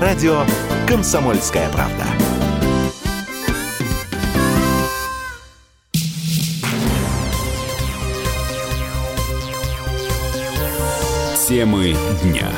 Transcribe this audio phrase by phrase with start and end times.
[0.00, 0.44] радио
[0.86, 2.04] «Комсомольская правда».
[11.48, 12.48] Темы дня.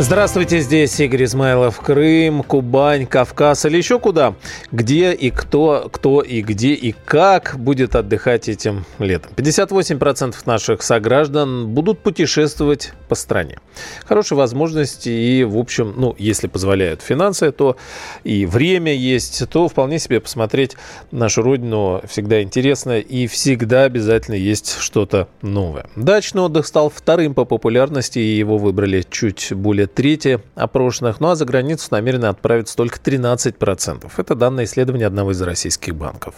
[0.00, 1.80] Здравствуйте, здесь Игорь Измайлов.
[1.80, 4.34] Крым, Кубань, Кавказ или еще куда?
[4.72, 9.30] Где и кто, кто и где и как будет отдыхать этим летом?
[9.36, 13.60] 58% наших сограждан будут путешествовать по стране.
[14.04, 17.76] Хорошая возможность и, в общем, ну, если позволяют финансы, то
[18.24, 20.76] и время есть, то вполне себе посмотреть
[21.12, 25.86] нашу родину всегда интересно и всегда обязательно есть что-то новое.
[25.94, 31.28] Дачный отдых стал вторым по популярности, и его выбрали чуть более более трети опрошенных, ну
[31.28, 34.10] а за границу намерены отправиться только 13%.
[34.16, 36.34] Это данные исследования одного из российских банков.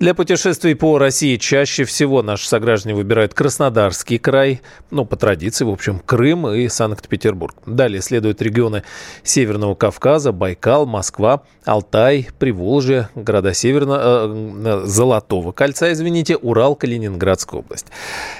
[0.00, 5.70] Для путешествий по России чаще всего наши сограждане выбирают Краснодарский край, ну, по традиции, в
[5.70, 7.54] общем, Крым и Санкт-Петербург.
[7.66, 8.82] Далее следуют регионы
[9.22, 17.86] Северного Кавказа, Байкал, Москва, Алтай, Приволжье, города Северного, э, Золотого кольца, извините, Урал, Калининградская область.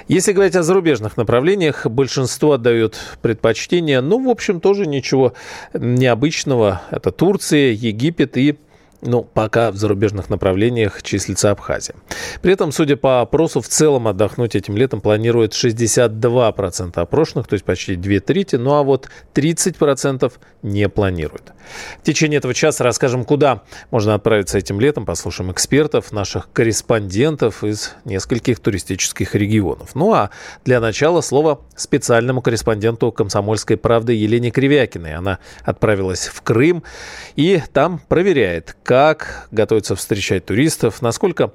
[0.07, 5.33] Если говорить о зарубежных направлениях, большинство отдают предпочтение, ну, в общем, тоже ничего
[5.73, 6.81] необычного.
[6.91, 8.57] Это Турция, Египет и
[9.01, 11.95] ну, пока в зарубежных направлениях числится Абхазия.
[12.41, 17.65] При этом, судя по опросу, в целом отдохнуть этим летом планирует 62% опрошенных, то есть
[17.65, 20.31] почти две трети, ну а вот 30%
[20.63, 21.53] не планируют.
[21.99, 27.93] В течение этого часа расскажем, куда можно отправиться этим летом, послушаем экспертов, наших корреспондентов из
[28.05, 29.95] нескольких туристических регионов.
[29.95, 30.31] Ну а
[30.63, 35.15] для начала слово специальному корреспонденту «Комсомольской правды» Елене Кривякиной.
[35.15, 36.83] Она отправилась в Крым
[37.35, 41.51] и там проверяет, как готовится встречать туристов, насколько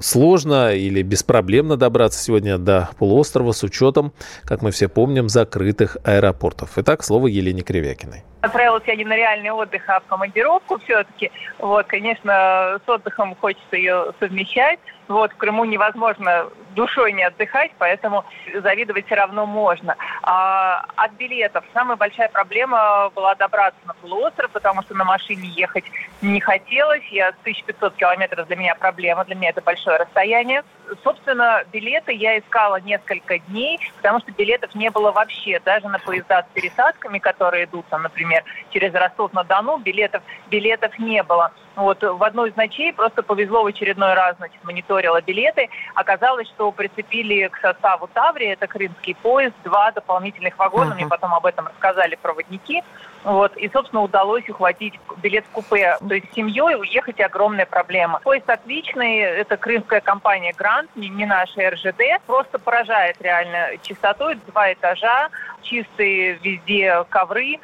[0.00, 4.12] сложно или беспроблемно добраться сегодня до полуострова с учетом,
[4.44, 6.72] как мы все помним, закрытых аэропортов.
[6.76, 8.22] Итак, слово Елене Кривякиной.
[8.42, 11.32] Отправилась я не на реальный отдых, а в командировку все-таки.
[11.58, 14.78] Вот, конечно, с отдыхом хочется ее совмещать.
[15.08, 16.46] Вот, в Крыму невозможно
[16.78, 18.24] душой не отдыхать, поэтому
[18.54, 19.96] завидовать все равно можно.
[20.22, 25.84] А от билетов самая большая проблема была добраться на полуостров, потому что на машине ехать
[26.22, 27.04] не хотелось.
[27.10, 30.62] Я 1500 километров для меня проблема, для меня это большое расстояние.
[31.02, 35.60] Собственно, билеты я искала несколько дней, потому что билетов не было вообще.
[35.64, 41.52] Даже на поезда с пересадками, которые идут, там, например, через Ростов-на-Дону, билетов, билетов не было.
[41.74, 45.68] Вот в одну из ночей просто повезло в очередной раз, значит, мониторила билеты.
[45.94, 50.92] Оказалось, что прицепили к составу Таври, это крымский поезд, два дополнительных вагона.
[50.92, 50.94] Uh-huh.
[50.94, 52.82] Мне потом об этом рассказали проводники.
[53.24, 55.96] Вот, и, собственно, удалось ухватить билет в купе.
[56.06, 58.20] То есть с семьей уехать огромная проблема.
[58.20, 62.22] Поезд отличный, это крымская компания «Грант», не, не наша РЖД.
[62.26, 64.36] Просто поражает реально чистотой.
[64.46, 65.28] Два этажа,
[65.62, 67.58] чистые везде ковры.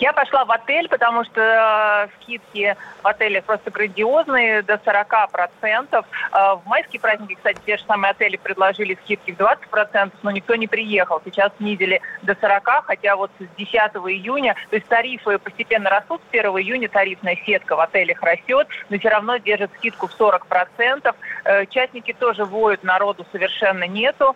[0.00, 5.88] Я пошла в отель, потому что э, скидки в отеле просто грандиозные, до 40%.
[5.92, 10.56] Э, в майские праздники, кстати, те же самые отели предложили скидки в 20%, но никто
[10.56, 11.20] не приехал.
[11.24, 16.34] Сейчас снизили до 40, хотя вот с 10 июня, то есть тарифы постепенно растут, с
[16.34, 21.14] 1 июня тарифная сетка в отелях растет, но все равно держит скидку в 40%.
[21.44, 24.34] Э, частники тоже воют, народу совершенно нету.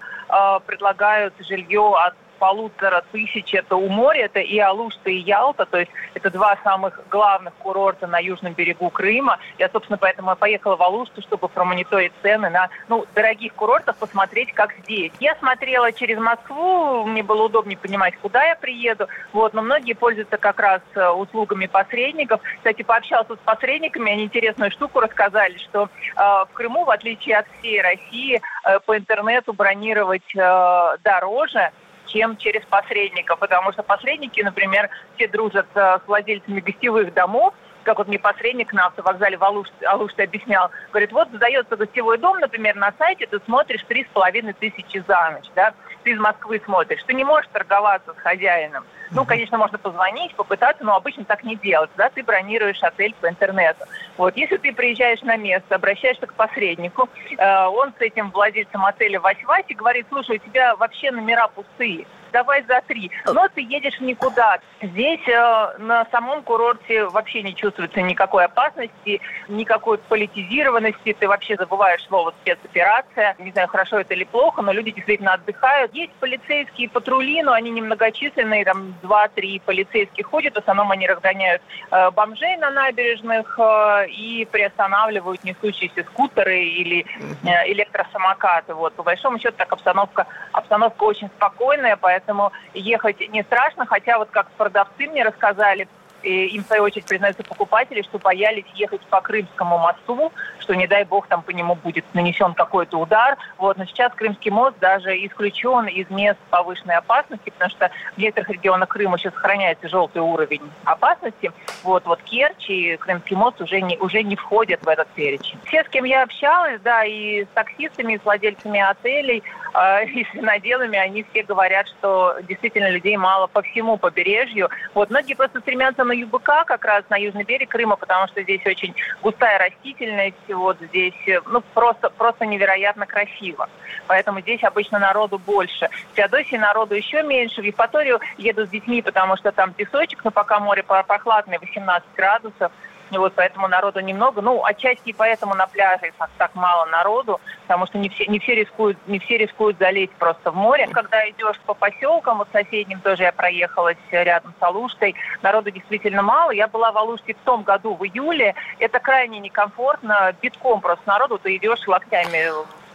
[0.67, 5.91] Предлагают жилье от полутора тысяч это у моря, это и Алушта, и Ялта, то есть
[6.15, 9.39] это два самых главных курорта на южном берегу Крыма.
[9.59, 14.75] Я, собственно, поэтому поехала в Алушту, чтобы промониторить цены на ну, дорогих курортах, посмотреть, как
[14.85, 15.13] здесь.
[15.21, 20.37] Я смотрела через Москву, мне было удобнее понимать, куда я приеду, вот, но многие пользуются
[20.37, 22.41] как раз э, услугами посредников.
[22.57, 27.47] Кстати, пообщался с посредниками, они интересную штуку рассказали, что э, в Крыму, в отличие от
[27.59, 31.71] всей России, э, по интернету бронировать э, дороже,
[32.09, 37.55] чем через посредников, потому что посредники, например, все дружат э, с владельцами гостевых домов,
[37.89, 42.39] как вот мне посредник на автовокзале в Алуште, Алуште объяснял, говорит, вот сдается гостевой дом,
[42.39, 46.61] например, на сайте, ты смотришь три с половиной тысячи за ночь, да, ты из Москвы
[46.63, 48.85] смотришь, ты не можешь торговаться с хозяином.
[49.11, 53.27] Ну, конечно, можно позвонить, попытаться, но обычно так не делать, да, ты бронируешь отель по
[53.27, 53.87] интернету.
[54.19, 57.09] Вот, если ты приезжаешь на место, обращаешься к посреднику,
[57.39, 62.07] э, он с этим владельцем отеля Вась-Вась и говорит, слушай, у тебя вообще номера пустые,
[62.33, 63.11] давай за три.
[63.27, 64.59] Но ты едешь никуда.
[64.83, 71.17] Здесь э, на самом курорте вообще не чувствуется никакой опасности, никакой политизированности.
[71.19, 73.35] Ты вообще забываешь слово спецоперация.
[73.39, 75.95] Не знаю, хорошо это или плохо, но люди действительно отдыхают.
[75.95, 80.55] Есть полицейские патрули, но они немногочисленные, там два-три полицейских ходят.
[80.55, 87.73] В основном они разгоняют э, бомжей на набережных э, и приостанавливают несущиеся скутеры или э,
[87.73, 88.75] электросамокаты.
[88.75, 94.19] Вот, по большому счету, так обстановка, обстановка очень спокойная, поэтому поэтому ехать не страшно, хотя
[94.19, 95.89] вот как продавцы мне рассказали,
[96.23, 100.87] и им, в свою очередь, признаются покупатели, что боялись ехать по Крымскому мосту, что, не
[100.87, 103.37] дай бог, там по нему будет нанесен какой-то удар.
[103.57, 103.77] Вот.
[103.77, 108.89] Но сейчас Крымский мост даже исключен из мест повышенной опасности, потому что в некоторых регионах
[108.89, 111.53] Крыма еще сохраняется желтый уровень опасности.
[111.83, 115.59] Вот, вот Керчь и Крымский мост уже не, уже не входят в этот перечень.
[115.65, 119.43] Все, с кем я общалась, да, и с таксистами, и с владельцами отелей,
[119.75, 124.69] э, и с виноделами, они все говорят, что действительно людей мало по всему побережью.
[124.95, 128.65] Вот многие просто стремятся на ЮБК, как раз на южный берег Крыма, потому что здесь
[128.67, 131.15] очень густая растительность, вот здесь
[131.47, 133.69] ну, просто, просто невероятно красиво.
[134.07, 135.89] Поэтому здесь обычно народу больше.
[136.13, 137.63] В Феодосии народу еще меньше.
[137.63, 142.73] В Евпаторию еду с детьми, потому что там песочек, но пока море прохладное, 18 градусов.
[143.11, 144.43] Вот поэтому народу немного.
[144.43, 148.39] Ну, отчасти и поэтому на пляже так, так мало народу, потому что не все, не
[148.39, 150.87] все рискуют, не все рискуют залезть просто в море.
[150.89, 156.51] Когда идешь по поселкам, вот соседним тоже я проехалась рядом с Алуштой, народу действительно мало.
[156.51, 158.55] Я была в Алуште в том году, в июле.
[158.79, 161.39] Это крайне некомфортно, битком просто народу.
[161.39, 162.49] Ты идешь локтями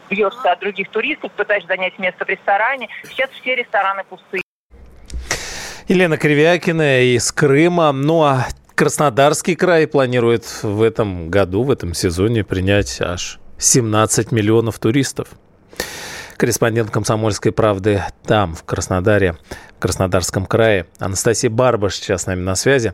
[0.09, 2.89] бьешься от других туристов, пытаешься занять место в ресторане.
[3.03, 4.43] Сейчас все рестораны пустые.
[5.87, 7.91] Елена Кривякина из Крыма.
[7.91, 8.45] Ну а
[8.83, 15.29] Краснодарский край планирует в этом году, в этом сезоне принять аж 17 миллионов туристов.
[16.35, 19.37] Корреспондент «Комсомольской правды» там, в Краснодаре,
[19.77, 20.87] в Краснодарском крае.
[20.99, 22.93] Анастасия Барбаш сейчас с нами на связи.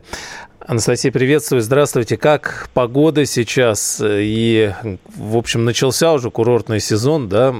[0.60, 2.16] Анастасия, приветствую, здравствуйте.
[2.16, 4.00] Как погода сейчас?
[4.00, 4.72] И,
[5.16, 7.52] в общем, начался уже курортный сезон, да?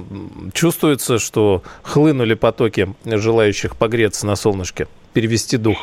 [0.53, 5.79] Чувствуется, что хлынули потоки желающих погреться на солнышке, перевести дух?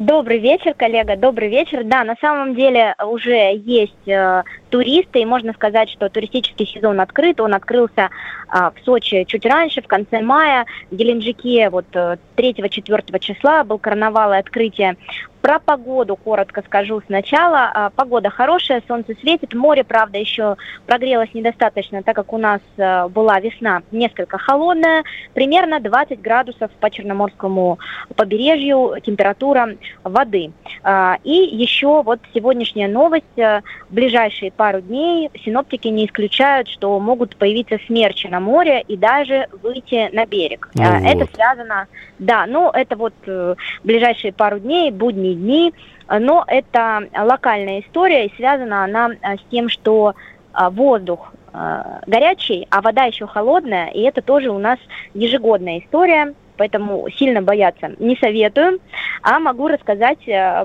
[0.00, 1.84] Добрый вечер, коллега, добрый вечер.
[1.84, 7.40] Да, на самом деле уже есть э, туристы, и можно сказать, что туристический сезон открыт.
[7.40, 8.08] Он открылся
[8.48, 10.66] э, в Сочи чуть раньше, в конце мая.
[10.90, 14.96] В Геленджике вот э, 3-4 числа был карнавал и открытие
[15.40, 17.70] про погоду коротко скажу сначала.
[17.72, 20.56] А, погода хорошая, солнце светит, море, правда, еще
[20.86, 26.90] прогрелось недостаточно, так как у нас а, была весна несколько холодная, примерно 20 градусов по
[26.90, 27.78] Черноморскому
[28.16, 30.52] побережью температура воды.
[30.82, 37.36] А, и еще вот сегодняшняя новость, в ближайшие пару дней синоптики не исключают, что могут
[37.36, 40.68] появиться смерчи на море и даже выйти на берег.
[40.74, 41.30] Ну это вот.
[41.34, 41.86] связано,
[42.18, 43.54] да, ну это вот э,
[43.84, 45.74] ближайшие пару дней, будни последние дни,
[46.08, 50.14] но это локальная история, и связана она э, с тем, что
[50.54, 54.78] э, воздух э, горячий, а вода еще холодная, и это тоже у нас
[55.14, 58.80] ежегодная история, поэтому сильно бояться не советую,
[59.22, 60.24] а могу рассказать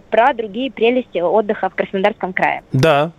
[0.09, 2.63] про другие прелести отдыха в Краснодарском крае.
[2.73, 3.11] Да,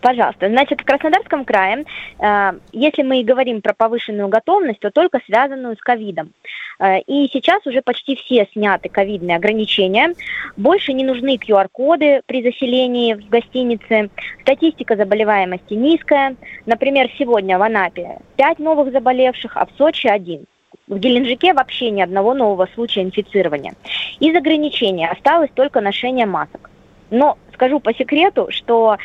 [0.00, 0.48] Пожалуйста.
[0.48, 1.84] Значит, в Краснодарском крае,
[2.18, 6.32] э, если мы говорим про повышенную готовность, то только связанную с ковидом.
[6.78, 10.14] Э, и сейчас уже почти все сняты ковидные ограничения.
[10.56, 14.10] Больше не нужны QR-коды при заселении в гостинице.
[14.42, 16.36] Статистика заболеваемости низкая.
[16.66, 20.46] Например, сегодня в Анапе 5 новых заболевших, а в Сочи один.
[20.86, 23.72] В Геленджике вообще ни одного нового случая инфицирования.
[24.20, 26.70] Из ограничений осталось только ношение масок.
[27.14, 28.96] Но скажу по секрету, что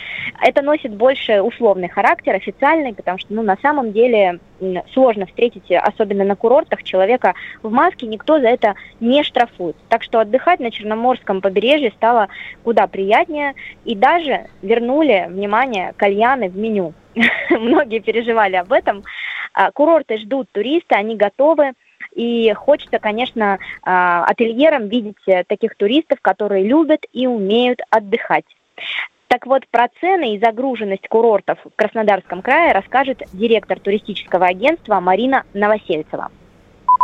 [0.41, 4.39] это носит больше условный характер, официальный, потому что ну, на самом деле
[4.93, 9.75] сложно встретить, особенно на курортах, человека в маске, никто за это не штрафует.
[9.89, 12.29] Так что отдыхать на Черноморском побережье стало
[12.63, 13.53] куда приятнее,
[13.85, 16.93] и даже вернули, внимание, кальяны в меню.
[17.51, 19.03] Многие переживали об этом.
[19.53, 21.73] А, курорты ждут туриста, они готовы.
[22.19, 28.43] И хочется, конечно, а, ательерам видеть э, таких туристов, которые любят и умеют отдыхать.
[29.29, 35.43] Так вот, про цены и загруженность курортов в Краснодарском крае расскажет директор туристического агентства Марина
[35.53, 36.29] Новосельцева.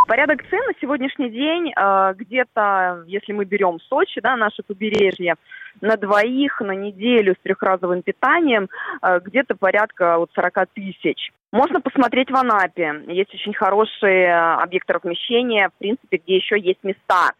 [0.07, 5.35] Порядок цен на сегодняшний день э, где-то, если мы берем Сочи, да, наше побережье,
[5.81, 8.69] на двоих на неделю с трехразовым питанием
[9.01, 11.31] э, где-то порядка вот 40 тысяч.
[11.51, 13.01] Можно посмотреть в Анапе.
[13.07, 17.31] Есть очень хорошие объекты размещения, в принципе, где еще есть места.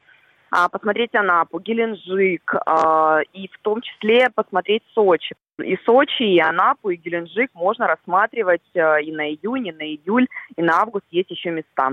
[0.50, 5.36] А, посмотреть Анапу, Геленджик а, и в том числе посмотреть Сочи.
[5.60, 10.28] И Сочи, и Анапу, и Геленджик можно рассматривать э, и на июнь, и на июль,
[10.56, 11.92] и на август есть еще места.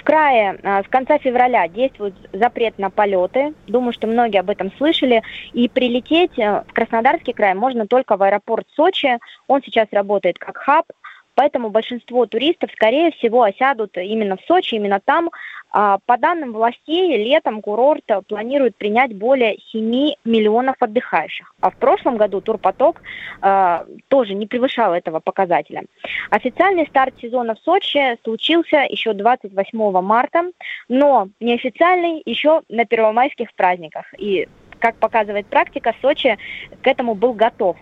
[0.00, 3.52] В крае а, с конца февраля действует запрет на полеты.
[3.66, 5.22] Думаю, что многие об этом слышали.
[5.52, 9.18] И прилететь э, в Краснодарский край можно только в аэропорт Сочи.
[9.46, 10.86] Он сейчас работает как хаб.
[11.34, 15.30] Поэтому большинство туристов, скорее всего, осядут именно в Сочи, именно там
[15.72, 21.54] по данным властей, летом курорт планирует принять более 7 миллионов отдыхающих.
[21.60, 23.02] А в прошлом году турпоток
[23.42, 25.84] э, тоже не превышал этого показателя.
[26.30, 30.50] Официальный старт сезона в Сочи случился еще 28 марта,
[30.88, 34.06] но неофициальный еще на первомайских праздниках.
[34.18, 34.48] И
[34.80, 36.38] как показывает практика, Сочи
[36.82, 37.76] к этому был готов.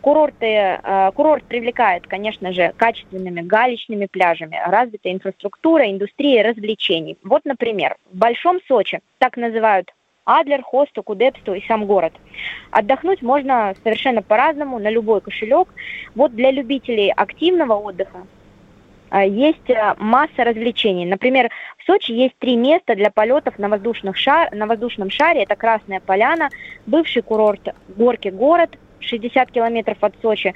[0.00, 7.16] Курорты, э, курорт привлекает, конечно же, качественными галечными пляжами, развитая инфраструктура, индустрия развлечений.
[7.24, 9.92] Вот, например, в Большом Сочи, так называют
[10.26, 12.12] Адлер, Хосту, Кудепсту и сам город.
[12.70, 15.68] Отдохнуть можно совершенно по-разному, на любой кошелек.
[16.14, 18.26] Вот для любителей активного отдыха
[19.22, 21.06] есть э, масса развлечений.
[21.06, 25.42] Например, в Сочи есть три места для полетов на, воздушных шар, на воздушном шаре.
[25.44, 26.48] Это Красная Поляна,
[26.86, 30.54] бывший курорт Горки город, 60 километров от Сочи,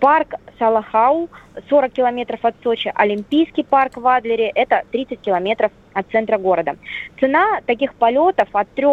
[0.00, 1.28] парк Салахау,
[1.68, 6.76] 40 километров от Сочи, Олимпийский парк в Адлере, это 30 километров от центра города.
[7.20, 8.86] Цена таких полетов от 3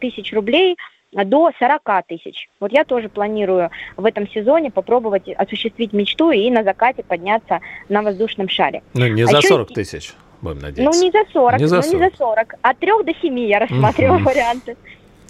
[0.00, 0.76] тысяч рублей
[1.12, 2.48] до 40 тысяч.
[2.60, 8.02] Вот я тоже планирую в этом сезоне попробовать осуществить мечту и на закате подняться на
[8.02, 8.82] воздушном шаре.
[8.94, 10.98] Ну, не а за 40 тысяч, будем надеяться.
[10.98, 11.92] Ну, не за 40, не за 40.
[11.92, 12.54] ну, не за 40.
[12.60, 14.76] От 3 до 7 я рассматриваю варианты.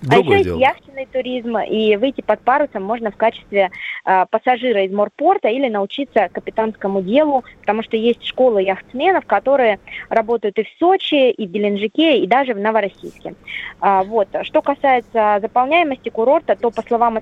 [0.02, 0.58] Другое а еще дело.
[0.58, 3.70] есть яхтенный туризм, и выйти под парусом можно в качестве
[4.04, 10.58] э, пассажира из морпорта или научиться капитанскому делу, потому что есть школы яхтсменов, которые работают
[10.58, 13.34] и в Сочи, и в Геленджике, и даже в Новороссийске.
[13.80, 14.28] А, вот.
[14.42, 17.18] Что касается заполняемости курорта, то, по словам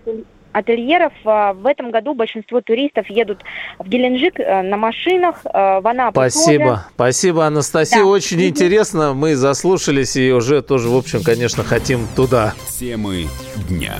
[0.56, 1.12] ательеров.
[1.25, 3.42] Э, в этом году большинство туристов едут
[3.78, 6.64] в Геленджик э, на машинах, э, в Анапу Спасибо.
[6.64, 6.80] тоже.
[6.94, 7.98] Спасибо, Анастасия.
[7.98, 8.06] Да.
[8.06, 9.12] Очень интересно.
[9.12, 12.54] Мы заслушались и уже тоже, в общем, конечно, хотим туда.
[12.78, 13.26] Темы
[13.68, 13.96] дня.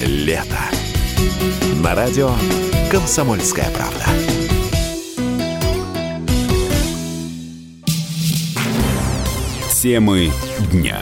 [0.00, 0.58] Лето.
[1.82, 2.30] На радио
[2.92, 4.04] «Комсомольская правда».
[9.80, 10.30] Темы
[10.70, 11.00] дня.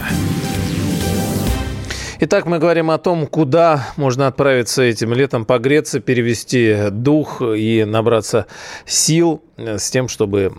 [2.21, 8.47] Итак, мы говорим о том, куда можно отправиться этим летом, погреться, перевести дух и набраться
[8.87, 10.53] сил с тем, чтобы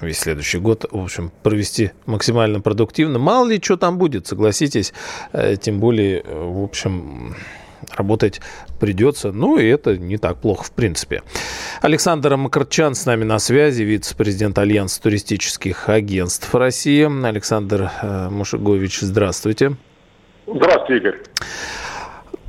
[0.00, 3.18] весь следующий год, в общем, провести максимально продуктивно.
[3.18, 4.94] Мало ли, что там будет, согласитесь.
[5.32, 7.36] Э, тем более, э, в общем,
[7.96, 8.40] работать
[8.78, 9.32] придется.
[9.32, 11.22] Ну, и это не так плохо, в принципе.
[11.80, 17.08] Александр Макарчан с нами на связи, вице-президент Альянса туристических агентств России.
[17.26, 19.76] Александр э, Мушегович, здравствуйте.
[20.46, 21.18] Здравствуйте, Игорь.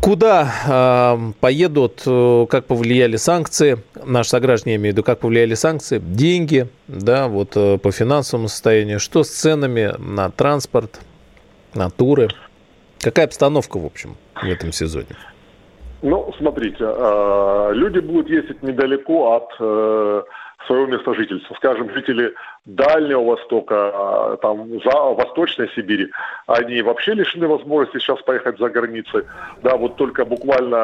[0.01, 5.53] Куда э, поедут, э, как повлияли санкции, наши сограждане, я имею в виду, как повлияли
[5.53, 11.00] санкции, деньги, да, вот э, по финансовому состоянию, что с ценами на транспорт,
[11.75, 12.29] на туры?
[13.00, 15.15] Какая обстановка, в общем, в этом сезоне?
[16.01, 20.24] Ну, смотрите, э, люди будут ездить недалеко от э,
[20.65, 21.53] своего места жительства.
[21.55, 22.33] Скажем, жители
[22.65, 26.12] Дальнего Востока, э, там, за Восточной Сибири,
[26.46, 29.24] они вообще лишены возможности сейчас поехать за границей.
[29.63, 30.77] Да, вот только буквально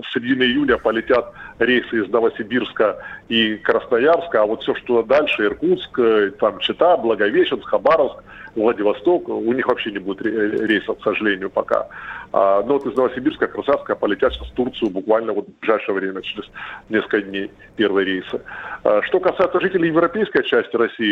[0.00, 6.00] в середине июля полетят рейсы из Новосибирска и Красноярска, а вот все, что дальше, Иркутск,
[6.40, 8.22] там Чита, Благовещенск, Хабаровск–
[8.56, 11.88] Владивосток, у них вообще не будет рейсов, к сожалению, пока.
[12.32, 16.22] А, но вот из Новосибирска, Красавска полетят сейчас в Турцию буквально вот в ближайшее время,
[16.22, 16.48] через
[16.88, 18.40] несколько дней первые рейсы.
[18.84, 21.03] А, что касается жителей европейской части России,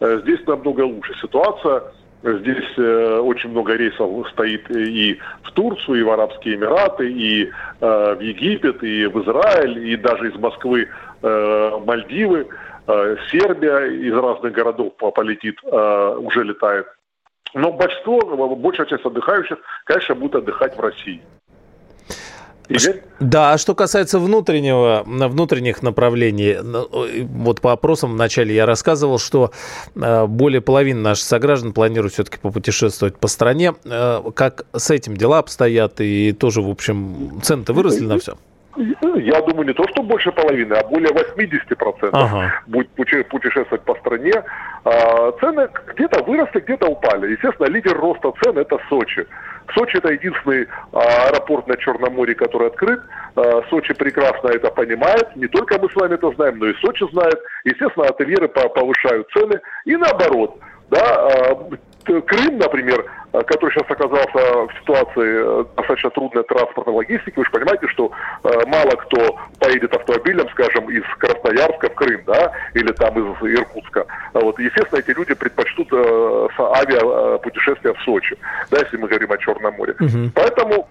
[0.00, 1.82] э, здесь намного лучше ситуация.
[2.22, 8.14] Здесь э, очень много рейсов стоит и в Турцию, и в Арабские Эмираты, и э,
[8.14, 10.88] в Египет, и в Израиль, и даже из Москвы
[11.22, 12.46] Мальдивы.
[13.32, 16.86] Сербия из разных городов полетит, уже летает.
[17.54, 18.20] Но большинство,
[18.54, 21.20] большая часть отдыхающих, конечно, будут отдыхать в России.
[23.20, 26.88] Да, а что касается внутреннего, внутренних направлений, ну,
[27.24, 29.52] вот по опросам вначале я рассказывал, что
[29.94, 33.74] э, более половины наших сограждан планируют все-таки попутешествовать по стране.
[34.34, 36.00] Как с этим дела обстоят?
[36.00, 38.36] И тоже, в общем, цены-то выросли на все?
[38.76, 42.62] Я думаю, не то, что больше половины, а более 80% ага.
[42.66, 44.32] будет путешествовать по стране.
[44.84, 47.32] А, цены где-то выросли, где-то упали.
[47.32, 49.26] Естественно, лидер роста цен– это Сочи.
[49.74, 53.00] Сочи– это единственный а, аэропорт на Черном море, который открыт.
[53.34, 55.34] А, Сочи прекрасно это понимает.
[55.36, 57.40] Не только мы с вами это знаем, но и Сочи знает.
[57.64, 59.60] Естественно, ательеры повышают цены.
[59.86, 60.58] И наоборот,
[60.90, 61.30] да,
[62.06, 67.86] Крым, например, который сейчас оказался в ситуации э, достаточно трудной транспортной логистики, вы же понимаете,
[67.88, 68.10] что
[68.44, 74.06] э, мало кто поедет автомобилем, скажем, из Красноярска в Крым, да, или там из Иркутска.
[74.32, 78.36] А вот, естественно, эти люди предпочтут авиапутешествия в Сочи,
[78.70, 79.94] да, если мы говорим о Черном море.
[79.98, 80.30] Угу.
[80.34, 80.88] Поэтому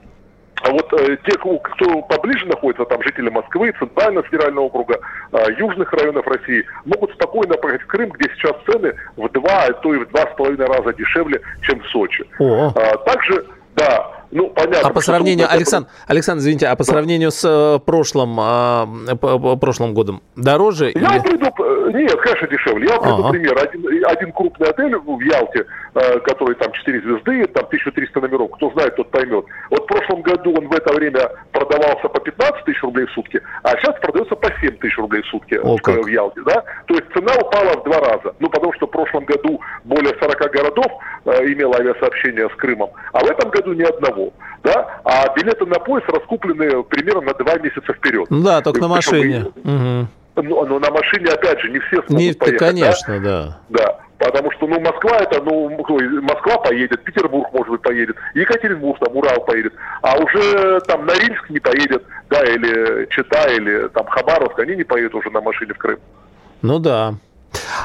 [0.63, 4.99] а вот э, те, кто поближе находится, там жители Москвы, Центрального федерального округа,
[5.31, 9.73] э, южных районов России, могут спокойно поехать в Крым, где сейчас цены в два, а
[9.73, 12.25] то и в два с половиной раза дешевле, чем в Сочи.
[12.39, 12.71] О.
[12.75, 13.45] А, также,
[13.75, 14.89] да, ну, понятно.
[14.89, 16.91] А по сравнению, Александр, Александр, извините, а по да.
[16.91, 19.15] сравнению с э, прошлым, э,
[19.57, 20.91] прошлым годом дороже?
[20.93, 21.19] Я или...
[21.21, 22.87] приду, э, нет, конечно, дешевле.
[22.89, 23.29] Я приду ага.
[23.29, 23.57] пример.
[23.57, 28.95] Один, один крупный отель в Ялте, который там 4 звезды, там 1300 номеров, кто знает,
[28.95, 29.45] тот поймет.
[29.69, 31.21] Вот в прошлом году он в это время
[31.51, 35.27] продавался по 15 тысяч рублей в сутки, а сейчас продается по 7 тысяч рублей в
[35.27, 36.63] сутки О, в, в Ялте, да?
[36.87, 38.35] То есть цена упала в два раза.
[38.39, 40.87] Ну, потому что в прошлом году более 40 городов
[41.25, 44.33] э, имело авиасообщение с Крымом, а в этом году ни одного
[44.65, 48.25] да, а билеты на поезд раскуплены примерно на два месяца вперед.
[48.29, 49.45] Ну да, только на машине.
[49.63, 50.07] Угу.
[50.35, 52.59] Ну, ну, на машине, опять же, не все смогут не, поехать.
[52.59, 53.59] Конечно, да.
[53.69, 53.83] Да.
[53.83, 53.99] да.
[54.17, 59.43] Потому что, ну, Москва это, ну, Москва поедет, Петербург, может быть, поедет, Екатеринбург, там, Урал
[59.45, 64.83] поедет, а уже там Норильск не поедет, да, или Чита, или там Хабаровск, они не
[64.83, 65.99] поедут уже на машине в Крым.
[66.61, 67.15] Ну да.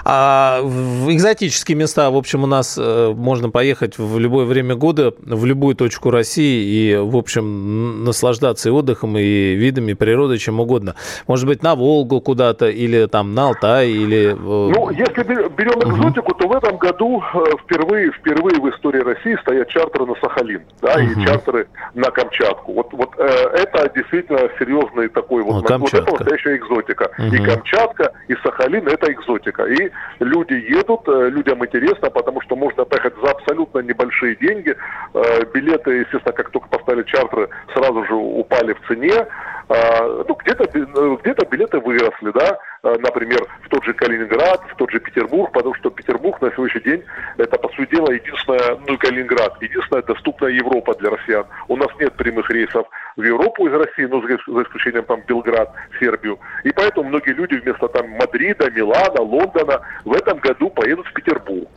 [0.05, 5.13] А в экзотические места, в общем, у нас э, можно поехать в любое время года,
[5.21, 10.95] в любую точку России и, в общем, наслаждаться и отдыхом, и видами природы, чем угодно.
[11.27, 14.33] Может быть, на Волгу куда-то, или там на Алтай, или...
[14.33, 16.39] Э, ну, если берем экзотику, угу.
[16.39, 20.95] то в этом году э, впервые, впервые в истории России стоят чартеры на Сахалин, да,
[20.95, 21.03] угу.
[21.03, 22.73] и чартеры на Камчатку.
[22.73, 25.71] Вот, вот э, это действительно серьезный такой вот...
[25.71, 27.11] О, вот это настоящая экзотика.
[27.19, 27.35] Угу.
[27.35, 29.65] И Камчатка, и Сахалин– это экзотика.
[29.71, 34.75] И люди едут, э, людям интересно, потому что можно поехать за абсолютно небольшие деньги.
[35.15, 39.27] Э, билеты, естественно, как только поставили чартеры, сразу же упали в цене.
[39.71, 44.91] А, ну, где-то э, где билеты выросли, да, например, в тот же Калининград, в тот
[44.91, 47.05] же Петербург, потому что Петербург на сегодняшний день
[47.39, 51.47] это, по сути дела, единственная, ну Калининград, единственная доступная Европа для россиян.
[51.69, 52.85] У нас нет прямых рейсов
[53.17, 56.41] в Европу из России, ну, за исключением там Белград, Сербию.
[56.65, 61.69] И поэтому многие люди вместо там Мадрида, Милана, Лондона в этом году поедут в Петербург.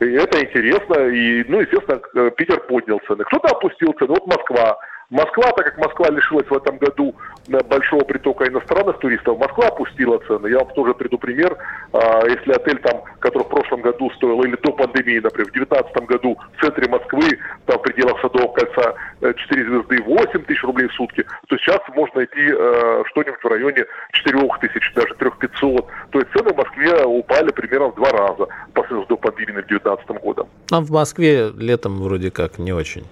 [0.00, 3.24] И это интересно, и, ну, естественно, Питер поднял цены.
[3.24, 4.78] Кто-то опустил цены, вот Москва
[5.10, 7.14] Москва, так как Москва лишилась в этом году
[7.48, 10.46] э, большого притока иностранных туристов, Москва опустила цены.
[10.48, 11.56] Я вам тоже приду пример.
[11.92, 15.96] А, если отель, там, который в прошлом году стоил, или до пандемии, например, в 2019
[16.06, 20.86] году в центре Москвы, там в пределах Садового кольца 4 э, звезды 8 тысяч рублей
[20.86, 25.86] в сутки, то сейчас можно найти э, что-нибудь в районе 4 тысяч, даже 3 500.
[26.12, 29.52] То есть цены в Москве упали примерно в два раза по сравнению с до пандемии
[29.54, 30.48] 2019 годом.
[30.70, 33.04] А в Москве летом вроде как не очень.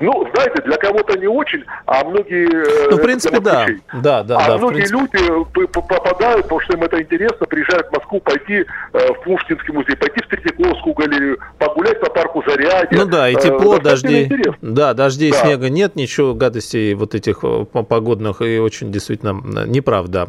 [0.00, 2.48] Ну, знаете, для кого-то не очень, а многие...
[2.48, 3.66] Э, ну, в принципе, да.
[3.92, 4.22] да.
[4.22, 8.64] Да, а да, многие люди попадают, потому что им это интересно, приезжают в Москву, пойти
[8.92, 12.98] э, в Пушкинский музей, пойти в Третьяковскую галерею, погулять по парку Зарядье.
[12.98, 14.30] Ну да, и э, тепло, э, дождей.
[14.62, 15.36] Да, дождей, да.
[15.38, 20.26] снега нет, ничего, гадостей вот этих погодных, и очень действительно неправда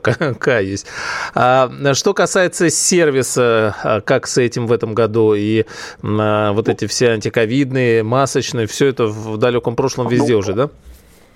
[0.02, 0.86] какая есть.
[1.34, 5.64] А, что касается сервиса, как с этим в этом году, и
[6.02, 10.70] вот эти все антиковидные, масочные, все это в далеком прошлом везде ну, уже, да?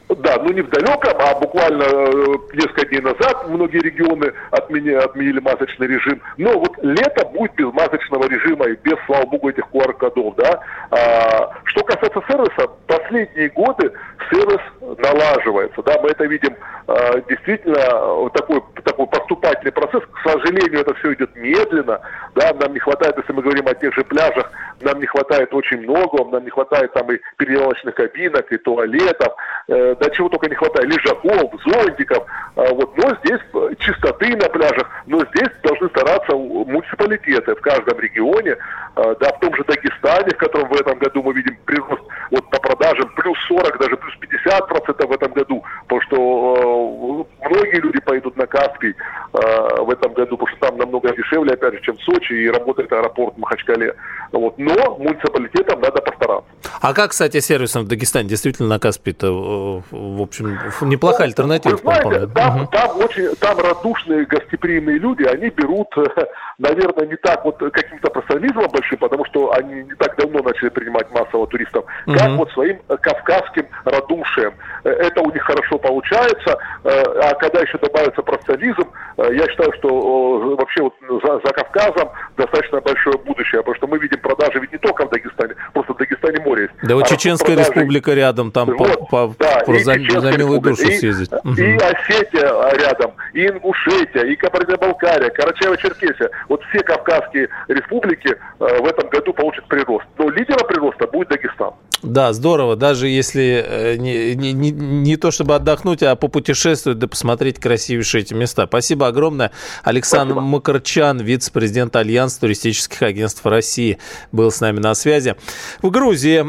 [0.08, 2.16] Да, ну не в далеком, а буквально э,
[2.52, 6.20] несколько дней назад многие регионы отменили, отменили масочный режим.
[6.36, 10.60] Но вот лето будет без масочного режима и без, слава богу, этих QR-кодов, да.
[10.90, 13.92] А, что касается сервиса, последние годы
[14.30, 16.54] сервис налаживается, да, мы это видим
[16.86, 20.02] а, действительно такой, такой поступательный процесс.
[20.02, 21.98] К сожалению, это все идет медленно,
[22.34, 24.50] да, нам не хватает, если мы говорим о тех же пляжах,
[24.82, 29.34] нам не хватает очень много, нам не хватает там и переделочных кабинок, и туалетов,
[29.68, 32.24] э, да чего только не хватает, лежаков, зонтиков,
[32.56, 33.40] э, вот, но здесь
[33.78, 38.56] чистоты на пляжах, но здесь должны стараться муниципалитеты в каждом регионе,
[38.96, 42.50] э, да, в том же Дагестане, в котором в этом году мы видим прирост вот
[42.50, 47.80] по продажам плюс 40, даже плюс 50 процентов в этом году, потому что э, многие
[47.80, 51.80] люди пойдут на Каспий э, в этом году, потому что там намного дешевле, опять же,
[51.82, 53.94] чем в Сочи, и работает аэропорт в Махачкале.
[54.32, 54.58] Вот.
[54.58, 56.43] Но муниципалитетам надо постараться.
[56.84, 58.28] А как, кстати, сервисом в Дагестане?
[58.28, 61.76] Действительно, на Каспий-то, э, в общем, неплохая ну, альтернатива.
[61.76, 62.66] Вы знаете, там, угу.
[62.66, 65.88] там, очень, там радушные, гостеприимные люди, они берут,
[66.58, 71.10] наверное, не так вот каким-то профессионализмом большим, потому что они не так давно начали принимать
[71.10, 72.18] массово туристов, угу.
[72.18, 74.52] как вот своим кавказским радушием.
[74.84, 80.94] Это у них хорошо получается, а когда еще добавится профессионализм, я считаю, что вообще вот
[81.22, 85.10] за, за Кавказом достаточно большое будущее, потому что мы видим продажи ведь не только в
[85.10, 85.54] Дагестане,
[85.94, 86.72] в Дагестане скорость.
[86.82, 87.70] Да вот а Чеченская продажи...
[87.70, 91.30] республика рядом, там вот, по, по, да, по, за, за милую душу и, съездить.
[91.30, 96.30] И Осетия рядом, и Ингушетия, и Кабардино-Балкария, Карачаево-Черкесия.
[96.48, 100.06] Вот все кавказские республики э, в этом году получат прирост.
[100.18, 101.74] Но лидером прироста будет Дагестан.
[102.04, 102.76] Да, здорово.
[102.76, 108.22] Даже если э, не, не, не, не то чтобы отдохнуть, а попутешествовать, да посмотреть красивейшие
[108.22, 108.66] эти места.
[108.66, 109.52] Спасибо огромное.
[109.82, 110.46] Александр Спасибо.
[110.46, 113.98] Макарчан, вице-президент Альянса туристических агентств России,
[114.32, 115.36] был с нами на связи.
[115.80, 116.44] В Грузии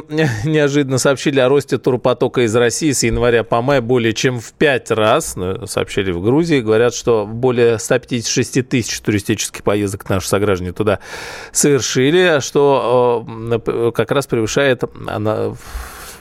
[0.45, 4.91] неожиданно сообщили о росте турпотока из России с января по май более чем в пять
[4.91, 5.37] раз.
[5.37, 6.59] Ну, сообщили в Грузии.
[6.59, 10.99] Говорят, что более 156 тысяч туристических поездок наши сограждане туда
[11.53, 13.25] совершили, что
[13.65, 14.83] э, как раз превышает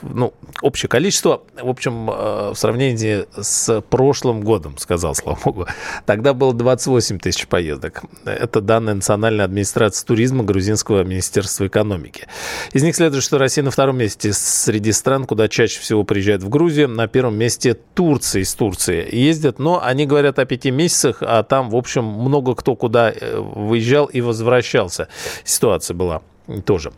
[0.01, 5.67] ну, общее количество, в общем, э, в сравнении с прошлым годом, сказал, слава богу,
[6.05, 8.03] тогда было 28 тысяч поездок.
[8.25, 12.27] Это данные Национальной администрации туризма Грузинского министерства экономики.
[12.73, 16.49] Из них следует, что Россия на втором месте среди стран, куда чаще всего приезжают в
[16.49, 16.87] Грузию.
[16.87, 21.69] На первом месте Турция из Турции ездят, но они говорят о пяти месяцах, а там,
[21.69, 25.07] в общем, много кто куда э, выезжал и возвращался.
[25.43, 26.21] Ситуация была
[26.65, 26.91] тоже.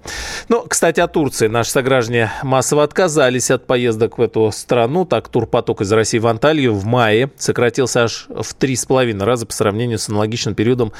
[0.49, 1.47] Ну, кстати, о Турции.
[1.47, 5.05] Наши сограждане массово отказались от поездок в эту страну.
[5.05, 9.45] Так, турпоток из России в Анталию в мае сократился аж в три с половиной раза
[9.45, 10.91] по сравнению с аналогичным периодом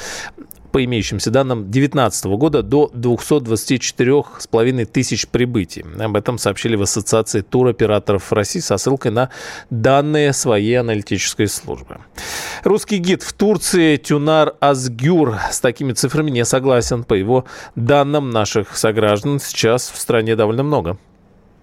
[0.72, 5.86] по имеющимся данным 2019 года до 224,5 тысяч прибытий.
[6.00, 9.30] Об этом сообщили в Ассоциации туроператоров России со ссылкой на
[9.70, 11.98] данные своей аналитической службы.
[12.64, 17.04] Русский гид в Турции Тюнар Азгюр с такими цифрами не согласен.
[17.04, 20.98] По его данным, наших сограждан сейчас в стране довольно много.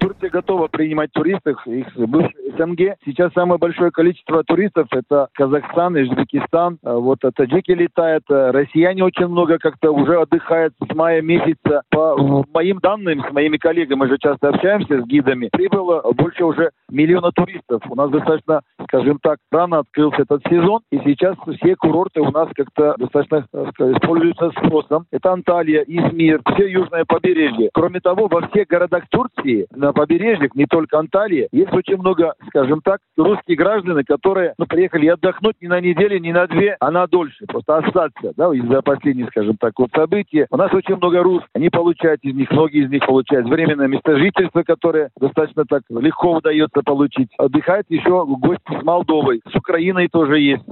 [0.04, 2.96] Турция готова принимать туристов, их бывший СНГ.
[3.06, 9.28] Сейчас самое большое количество туристов это Казахстан, Узбекистан, а вот таджики летают, а россияне очень
[9.28, 11.84] много как-то уже отдыхают с мая месяца.
[11.88, 16.70] По моим данным, с моими коллегами, мы же часто общаемся с гидами, прибыло больше уже
[16.90, 17.82] миллиона туристов.
[17.88, 22.50] У нас достаточно, скажем так, рано открылся этот сезон, и сейчас все курорты у нас
[22.54, 25.06] как-то достаточно сказать, пользуются спросом.
[25.12, 27.70] Это Анталия, Измир, все южное побережье.
[27.72, 32.80] Кроме того, во всех городах Турции на побережьях, не только Анталии, есть очень много, скажем
[32.82, 37.06] так, русские граждане, которые ну, приехали отдохнуть не на неделю, не на две, а на
[37.06, 40.46] дольше, просто остаться, да, из-за последних, скажем так, вот событий.
[40.50, 44.16] У нас очень много русских, они получают из них, многие из них получают временное место
[44.18, 47.30] жительства, которое достаточно так легко удается получить.
[47.38, 50.64] Отдыхают еще гости с Молдовой, с Украиной тоже есть.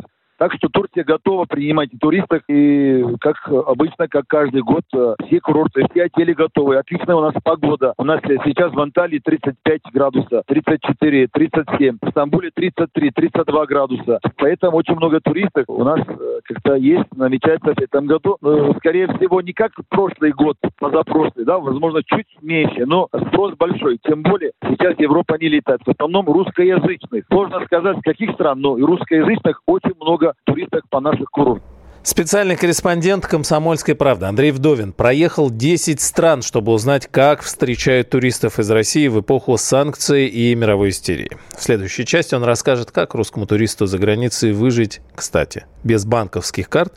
[0.43, 5.87] Так что Турция готова принимать туристов, и как обычно, как каждый год, э, все курорты,
[5.93, 6.79] все отели готовы.
[6.79, 7.95] Отличная у нас погода.
[7.97, 14.19] У нас сейчас в Анталии 35 градусов, 34, 37, в Стамбуле 33, 32 градуса.
[14.37, 18.37] Поэтому очень много туристов у нас э, как-то есть, намечается в этом году.
[18.43, 24.01] Э, скорее всего, не как прошлый год, позапрошлый, да, возможно, чуть меньше, но спрос большой.
[24.03, 25.83] Тем более сейчас Европа не летает.
[25.87, 27.27] В основном русскоязычных.
[27.31, 31.73] Сложно сказать, с каких стран, но русскоязычных очень много туристов по наших курортам.
[32.05, 38.69] Специальный корреспондент «Комсомольской правды» Андрей Вдовин проехал 10 стран, чтобы узнать, как встречают туристов из
[38.73, 41.31] России в эпоху санкций и мировой истерии.
[41.57, 46.93] В следующей части он расскажет, как русскому туристу за границей выжить, кстати, без банковских карт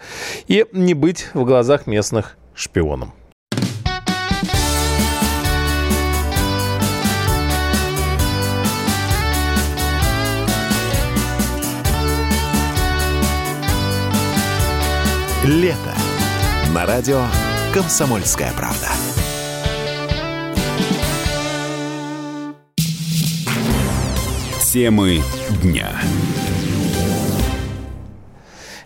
[0.48, 3.14] и не быть в глазах местных шпионом.
[15.48, 15.94] Лето.
[16.74, 17.22] На радио
[17.72, 18.88] «Комсомольская правда».
[24.60, 25.22] Темы
[25.62, 25.92] дня.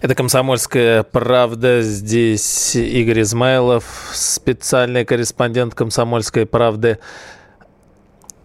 [0.01, 1.81] Это «Комсомольская правда».
[1.81, 6.99] Здесь Игорь Измайлов, специальный корреспондент «Комсомольской правды»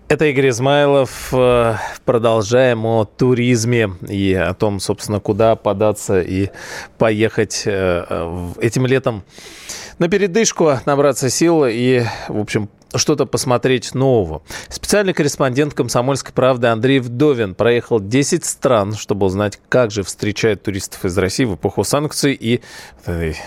[0.07, 1.33] Это Игорь Измайлов.
[1.33, 6.51] Э, продолжаем о туризме и о том, собственно, куда податься и
[6.99, 9.25] поехать э, этим летом
[9.99, 14.43] на передышку, набраться сил и, в общем, что-то посмотреть нового.
[14.69, 21.05] Специальный корреспондент «Комсомольской правды» Андрей Вдовин проехал 10 стран, чтобы узнать, как же встречают туристов
[21.07, 22.61] из России в эпоху санкций и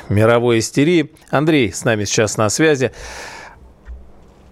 [0.10, 1.12] мировой истерии.
[1.30, 2.92] Андрей с нами сейчас на связи.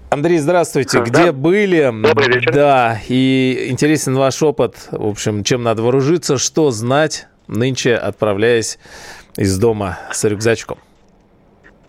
[0.10, 1.00] Андрей, здравствуйте.
[1.00, 1.04] Да.
[1.04, 1.92] Где были?
[2.04, 2.54] Добрый вечер.
[2.54, 4.88] Да, и интересен ваш опыт.
[4.92, 8.80] В общем, чем надо вооружиться, что знать, нынче отправляясь
[9.36, 10.78] из дома с рюкзачком.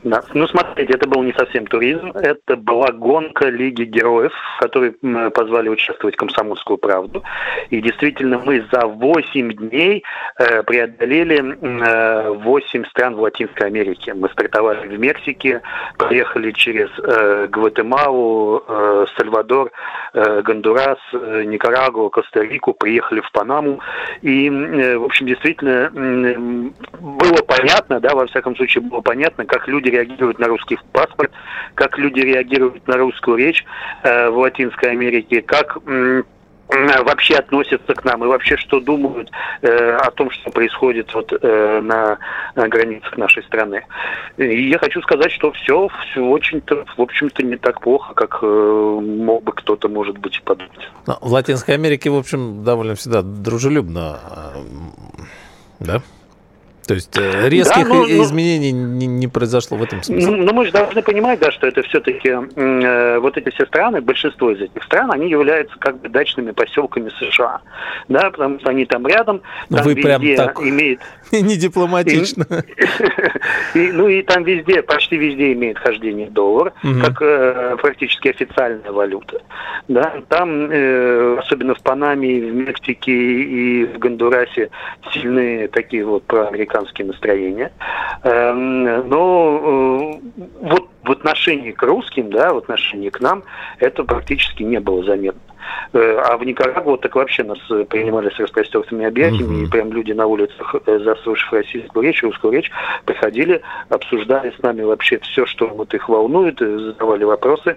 [0.04, 0.22] Да.
[0.34, 4.92] Ну, смотрите, это был не совсем туризм, это была гонка Лиги Героев, в которой
[5.30, 7.24] позвали участвовать Комсомольскую правду.
[7.70, 10.04] И действительно, мы за 8 дней
[10.38, 14.14] э, преодолели э, 8 стран в Латинской Америке.
[14.14, 15.62] Мы стартовали в Мексике,
[15.98, 19.72] поехали через э, Гватемалу, э, Сальвадор,
[20.12, 23.80] э, Гондурас, э, Никарагуа, Коста-Рику, приехали в Панаму.
[24.22, 26.34] И, э, в общем, действительно, э,
[27.00, 31.32] было понятно, да, во всяком случае, было понятно, как люди реагируют на русский паспорт,
[31.74, 33.64] как люди реагируют на русскую речь
[34.02, 36.22] э, в Латинской Америке, как э,
[36.68, 39.30] вообще относятся к нам и вообще что думают
[39.62, 42.18] э, о том, что происходит вот э, на,
[42.54, 43.84] на границах нашей страны.
[44.36, 48.46] И я хочу сказать, что все, все очень-то, в общем-то, не так плохо, как э,
[48.46, 50.90] мог бы кто-то, может быть, подумать.
[51.06, 54.60] Но в Латинской Америке, в общем, довольно всегда дружелюбно, э,
[55.80, 56.02] да?
[56.86, 60.30] То есть э, резких да, но, изменений но, не, не произошло в этом смысле.
[60.30, 64.00] Но, но мы же должны понимать, да, что это все-таки э, вот эти все страны,
[64.00, 67.60] большинство из этих стран, они являются как бы дачными поселками США,
[68.08, 69.42] да, потому что они там рядом.
[69.68, 71.00] Там Вы прям так имеет
[71.32, 72.46] не дипломатично.
[73.74, 77.00] И, ну и там везде, почти везде имеет хождение доллар, угу.
[77.00, 79.42] как э, практически официальная валюта.
[79.88, 84.70] Да, там, э, особенно в Панаме, в Мексике и в Гондурасе
[85.12, 87.72] сильные такие вот проамериканские американские настроения.
[88.22, 93.42] Эм, но э, вот в отношении к русским, да, в отношении к нам,
[93.78, 95.40] это практически не было заметно.
[95.92, 97.58] Э, а в Никарагуа так вообще нас
[97.88, 99.66] принимали с распростертыми объятиями, mm-hmm.
[99.66, 102.70] и прям люди на улицах, э, заслышав российскую речь, русскую речь,
[103.04, 107.76] приходили, обсуждали с нами вообще все, что вот их волнует, задавали вопросы.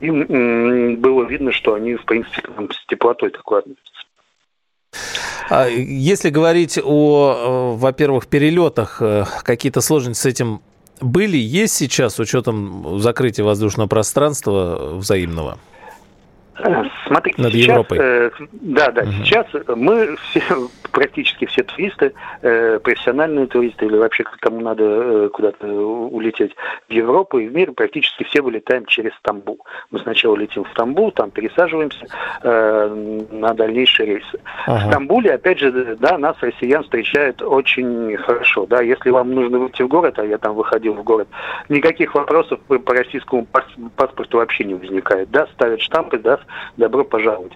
[0.00, 3.90] И было видно, что они, в принципе, с теплотой такой относятся.
[5.50, 10.62] А если говорить о, э, во-первых, перелетах, э, какие-то сложности с этим
[11.00, 15.58] были, есть сейчас, с учетом закрытия воздушного пространства взаимного?
[17.06, 17.98] Смотрите, Над сейчас, Европой.
[18.00, 19.12] Э, да, да, угу.
[19.24, 19.46] сейчас
[19.76, 20.42] мы все,
[20.92, 26.54] практически все туристы, э, профессиональные туристы или вообще кому надо э, куда-то улететь
[26.88, 29.64] в Европу и в мир, практически все вылетаем через Стамбул.
[29.90, 32.06] Мы сначала летим в Стамбул, там пересаживаемся
[32.42, 34.40] э, на дальнейшие рейсы.
[34.66, 34.78] Ага.
[34.78, 38.66] В Стамбуле, опять же, да, нас, россиян, встречают очень хорошо.
[38.66, 41.28] Да, если вам нужно выйти в город, а я там выходил в город,
[41.68, 43.46] никаких вопросов по российскому
[43.96, 45.30] паспорту вообще не возникает.
[45.30, 46.40] Да, ставят штампы, да,
[46.76, 47.52] добро пожаловать.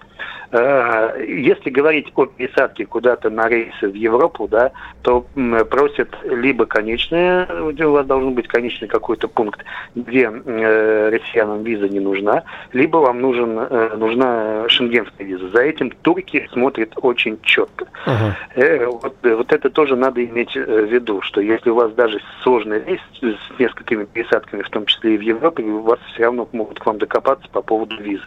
[0.51, 5.25] Э, если говорить о пересадке куда-то на рейсы в Европу, да, то
[5.69, 9.63] просят либо конечные, у вас должен быть конечный какой-то пункт,
[9.95, 15.49] где э, россиянам виза не нужна, либо вам нужен, э, нужна шенгенская виза.
[15.49, 17.87] За этим турки смотрят очень четко.
[18.05, 18.85] Uh-huh.
[18.85, 23.01] Вот, вот это тоже надо иметь в виду, что если у вас даже сложный рейс
[23.21, 26.85] с несколькими пересадками, в том числе и в Европе, у вас все равно могут к
[26.85, 28.25] вам докопаться по поводу визы.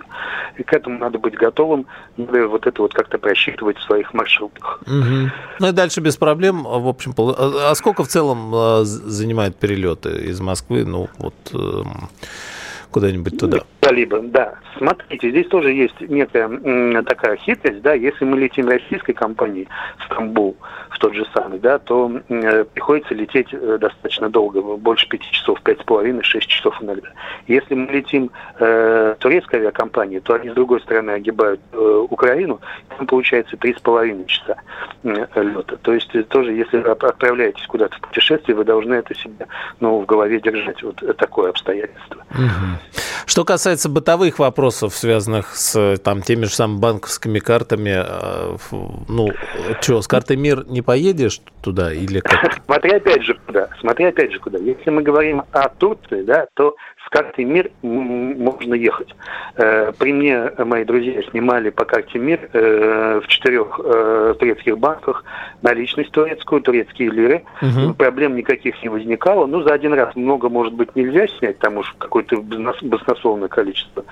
[0.59, 4.81] И к этому надо быть готовым, надо вот это вот как-то просчитывать в своих маршрутах.
[4.87, 5.31] Угу.
[5.61, 10.11] Ну и дальше без проблем, в общем, а, а сколько в целом а, занимает перелеты
[10.27, 12.09] из Москвы, ну вот эм,
[12.91, 13.59] куда-нибудь туда?
[13.91, 14.55] Либо, да.
[14.77, 19.67] Смотрите, здесь тоже есть некая такая хитрость, да, если мы летим российской компанией
[19.99, 20.57] в Стамбул,
[20.91, 25.61] в тот же самый, да, то э, приходится лететь э, достаточно долго, больше пяти часов,
[25.63, 27.09] пять с половиной, шесть часов иногда.
[27.47, 32.61] Если мы летим э, турецкой авиакомпанией, то они с другой стороны огибают э, Украину,
[32.97, 34.57] там получается три с половиной часа
[35.03, 35.77] э, лета.
[35.77, 39.47] То есть э, тоже, если отправляетесь куда-то в путешествие, вы должны это себе,
[39.81, 42.25] ну, в голове держать, вот такое обстоятельство.
[42.31, 42.78] Угу.
[43.27, 48.57] Что касается бытовых вопросов, связанных с там, теми же самыми банковскими картами, э,
[49.09, 49.29] ну,
[49.81, 52.61] что, с картой МИР не поедешь туда или как?
[52.67, 54.59] Смотри опять же куда, смотри опять же куда.
[54.59, 56.75] Если мы говорим о Турции, да, то
[57.09, 59.15] с картой МИР можно ехать.
[59.57, 65.25] Э, при мне мои друзья снимали по карте МИР э, в четырех э, турецких банках
[65.63, 67.45] наличность турецкую, турецкие лиры.
[67.63, 67.95] Угу.
[67.95, 69.47] Проблем никаких не возникало.
[69.47, 74.05] Ну, за один раз много, может быть, нельзя снять, там уж какое-то баснословное количество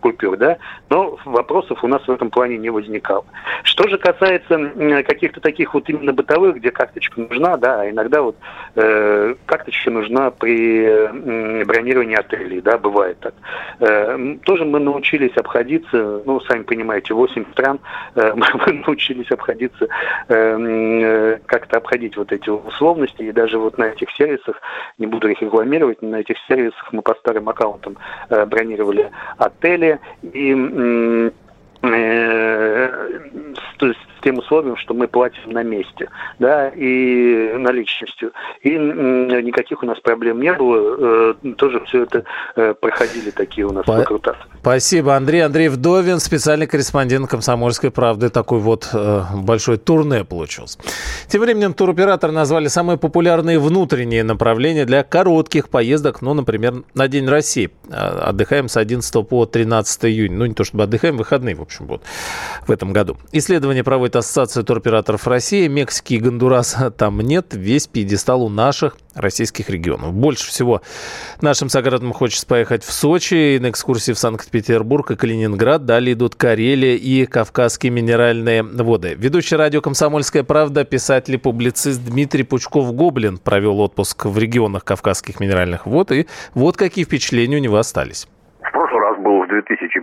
[0.00, 0.58] купюр, да,
[0.90, 3.24] но вопросов у нас в этом плане не возникало.
[3.64, 4.72] Что же касается
[5.04, 8.36] каких-то таких вот именно бытовых, где карточка нужна, да, а иногда вот
[8.74, 13.34] карточка нужна при бронирования отелей, да, бывает так.
[13.80, 17.78] Э, тоже мы научились обходиться, ну, сами понимаете, 8 стран,
[18.14, 19.88] э, мы научились обходиться,
[20.28, 24.60] э, как-то обходить вот эти условности, и даже вот на этих сервисах,
[24.98, 27.96] не буду их рекламировать, на этих сервисах мы по старым аккаунтам
[28.28, 31.32] бронировали отели, и
[34.26, 36.10] тем условием, что мы платим на месте,
[36.40, 38.32] да, и наличностью.
[38.60, 41.34] И никаких у нас проблем не было.
[41.44, 42.24] Э, тоже все это
[42.56, 43.92] э, проходили такие у нас По...
[43.92, 44.40] выкрутасы.
[44.60, 45.44] Спасибо, Андрей.
[45.44, 48.28] Андрей Вдовин, специальный корреспондент «Комсомольской правды».
[48.28, 50.80] Такой вот э, большой турне получился.
[51.28, 57.28] Тем временем туроператор назвали самые популярные внутренние направления для коротких поездок, ну, например, на День
[57.28, 57.70] России.
[57.88, 60.36] Отдыхаем с 11 по 13 июня.
[60.36, 62.02] Ну, не то чтобы отдыхаем, выходные, в общем, вот
[62.66, 63.16] в этом году.
[63.30, 65.68] Исследование проводит Ассоциация туроператоров России.
[65.68, 67.48] Мексики и Гондураса там нет.
[67.52, 70.12] Весь пьедестал у наших российских регионов.
[70.12, 70.82] Больше всего
[71.40, 75.84] нашим согражданам хочется поехать в Сочи, на экскурсии в Санкт-Петербург и Калининград.
[75.84, 79.14] Далее идут Карелия и Кавказские минеральные воды.
[79.16, 85.86] Ведущий радио «Комсомольская правда», писатель и публицист Дмитрий Пучков-Гоблин провел отпуск в регионах Кавказских минеральных
[85.86, 86.12] вод.
[86.12, 88.28] И вот какие впечатления у него остались.
[88.60, 89.48] В прошлый раз был в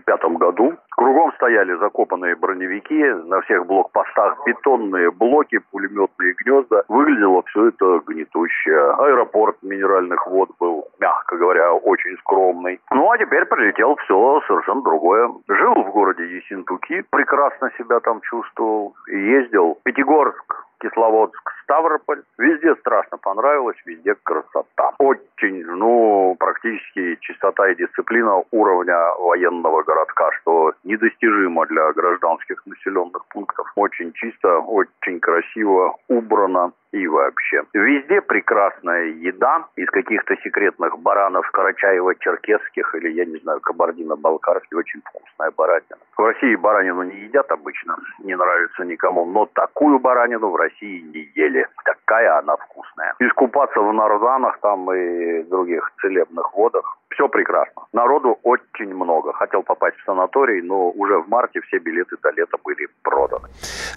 [0.06, 0.74] 2005 году.
[0.92, 6.84] Кругом стояли закопанные броневики, на всех блокпостах бетонные блоки, пулеметные гнезда.
[6.88, 8.76] Выглядело все это гнетуще.
[8.98, 12.80] Аэропорт минеральных вод был, мягко говоря, очень скромный.
[12.92, 15.30] Ну а теперь прилетел все совершенно другое.
[15.48, 18.96] Жил в городе Ессентуки, прекрасно себя там чувствовал.
[19.08, 22.24] Ездил Пятигорск, Кисловодск, Ставрополь.
[22.38, 24.94] Везде страшно понравилось, везде красота.
[25.00, 33.72] Очень, ну, практически чистота и дисциплина уровня военного городка, что недостижимо для гражданских населенных пунктов.
[33.76, 37.64] Очень чисто, очень красиво, убрано и вообще.
[37.74, 44.78] Везде прекрасная еда из каких-то секретных баранов Карачаева-Черкесских или, я не знаю, Кабардино-Балкарских.
[44.78, 45.98] Очень вкусная баранина.
[46.16, 49.26] В России баранину не едят обычно, не нравится никому.
[49.26, 51.53] Но такую баранину в России не ели.
[51.86, 53.14] Такая она вкусная.
[53.20, 57.84] Искупаться в Нарзанах там и других целебных водах все прекрасно.
[57.94, 59.34] Народу очень много.
[59.34, 63.48] Хотел попасть в санаторий, но уже в марте все билеты до лета были проданы.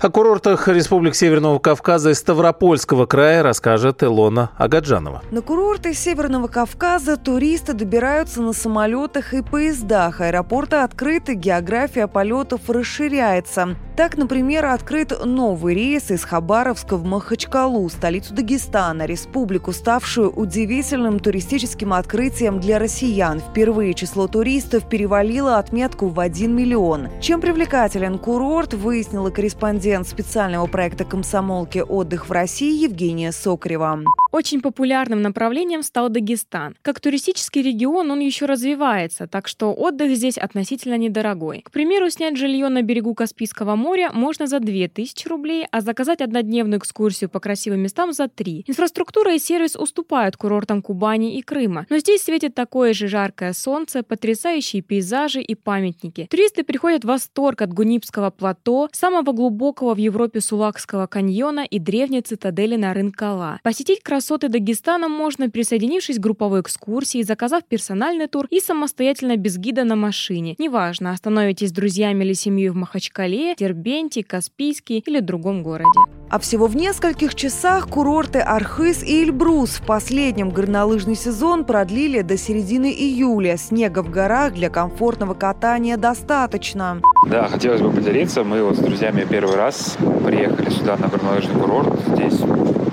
[0.01, 5.23] О курортах Республик Северного Кавказа и Ставропольского края расскажет Илона Агаджанова.
[5.31, 10.21] На курорты Северного Кавказа туристы добираются на самолетах и поездах.
[10.21, 13.77] Аэропорты открыты, география полетов расширяется.
[13.97, 21.95] Так, например, открыт новый рейс из Хабаровска в Махачкалу, столицу Дагестана, республику, ставшую удивительным туристическим
[21.95, 23.06] открытием для россиян.
[23.07, 27.09] Впервые число туристов перевалило отметку в 1 миллион.
[27.21, 34.01] Чем привлекателен курорт, выяснила корреспондент специального проекта комсомолки «Отдых в России» Евгения Сокрева.
[34.33, 36.75] Очень популярным направлением стал Дагестан.
[36.83, 41.63] Как туристический регион он еще развивается, так что отдых здесь относительно недорогой.
[41.63, 46.81] К примеру, снять жилье на берегу Каспийского моря можно за 2000 рублей, а заказать однодневную
[46.81, 48.65] экскурсию по красивым местам за 3.
[48.67, 51.87] Инфраструктура и сервис уступают курортам Кубани и Крыма.
[51.89, 56.27] Но здесь светит такое же жаркое солнце, потрясающие пейзажи и памятники.
[56.31, 62.23] Туристы приходят в восторг от Гунипского плато, самого глубокого в Европе Сулакского каньона и древней
[62.23, 63.61] цитадели на Рынкала.
[63.63, 69.85] Посетить красоты Дагестана можно, присоединившись к групповой экскурсии, заказав персональный тур и самостоятельно без гида
[69.85, 70.55] на машине.
[70.59, 76.26] Неважно, остановитесь с друзьями или семьей в Махачкале, Дербенте, Каспийске или другом городе.
[76.29, 82.37] А всего в нескольких часах курорты Архыз и Эльбрус в последнем горнолыжный сезон продлили до
[82.37, 83.57] середины июля.
[83.57, 87.01] Снега в горах для комфортного катания достаточно.
[87.29, 88.43] Да, хотелось бы поделиться.
[88.43, 91.95] Мы вот с друзьями первый раз приехали сюда на горнолыжный курорт.
[92.09, 92.41] Здесь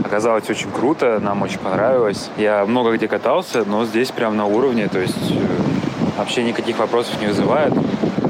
[0.06, 2.30] оказалось очень круто, нам очень понравилось.
[2.38, 7.20] Я много где катался, но здесь прям на уровне, то есть э, вообще никаких вопросов
[7.20, 7.74] не вызывает.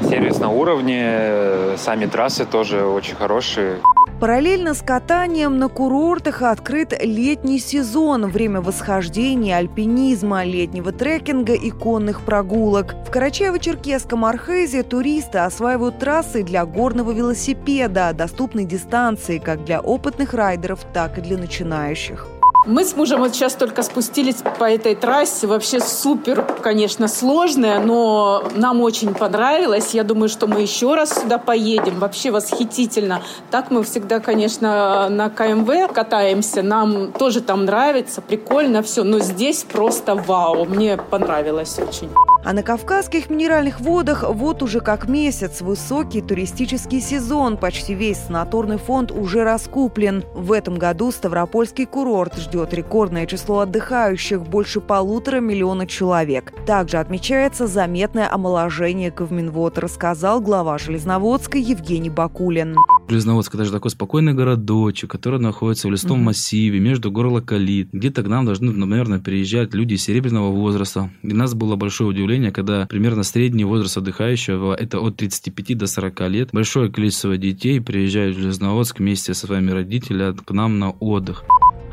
[0.08, 3.80] Сервис на уровне, э, сами трассы тоже очень хорошие.
[4.24, 12.22] Параллельно с катанием на курортах открыт летний сезон, время восхождения, альпинизма, летнего трекинга и конных
[12.22, 12.94] прогулок.
[13.06, 20.86] В Карачаево-Черкесском Архезе туристы осваивают трассы для горного велосипеда, доступной дистанции как для опытных райдеров,
[20.94, 22.26] так и для начинающих.
[22.66, 25.46] Мы с мужем вот сейчас только спустились по этой трассе.
[25.46, 29.92] Вообще супер, конечно, сложная, но нам очень понравилось.
[29.92, 31.98] Я думаю, что мы еще раз сюда поедем.
[31.98, 33.22] Вообще восхитительно.
[33.50, 36.62] Так мы всегда, конечно, на КМВ катаемся.
[36.62, 39.04] Нам тоже там нравится, прикольно все.
[39.04, 40.64] Но здесь просто вау.
[40.64, 42.08] Мне понравилось очень.
[42.44, 47.56] А на Кавказских минеральных водах вот уже как месяц высокий туристический сезон.
[47.56, 50.24] Почти весь санаторный фонд уже раскуплен.
[50.34, 56.52] В этом году Ставропольский курорт ждет рекордное число отдыхающих– больше полутора миллиона человек.
[56.66, 62.76] Также отмечается заметное омоложение Ковминвод, рассказал глава Железноводска Евгений Бакулин.
[63.08, 66.26] Железноводск– это же такой спокойный городочек, который находится в лесном угу.
[66.26, 67.88] массиве, между горлокалит.
[67.92, 71.10] Где-то к нам должны, наверное, приезжать люди серебряного возраста.
[71.22, 75.86] И у нас было большое удивление, когда примерно средний возраст отдыхающего– это от 35 до
[75.86, 76.48] 40 лет.
[76.52, 81.44] Большое количество детей приезжают в Железноводск вместе со своими родителями к нам на отдых.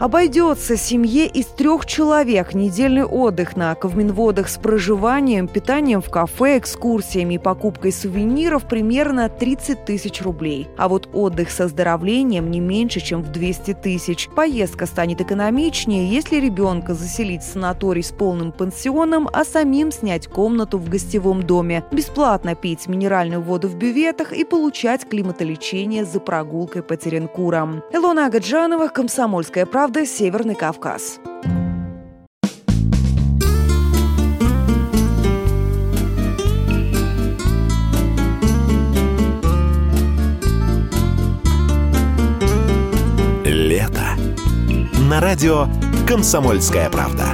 [0.02, 7.36] Обойдется семье из трех человек недельный отдых на Ковминводах с проживанием, питанием в кафе, экскурсиями
[7.36, 10.68] и покупкой сувениров примерно 30 тысяч рублей.
[10.76, 14.30] А вот отдых с оздоровлением не меньше, чем в 200 тысяч.
[14.36, 20.78] Поездка станет экономичнее, если ребенка заселить в санаторий с полным пансионом, а самим снять комнату
[20.78, 26.96] в гостевом доме, бесплатно пить минеральную воду в бюветах и получать климатолечение за прогулкой по
[26.98, 27.84] Теренкурам.
[27.92, 31.20] Илона Агаджанова, Комсомольская правда Северный Кавказ.
[43.82, 44.04] Лето.
[45.10, 45.68] На радио
[46.08, 47.26] «Комсомольская правда».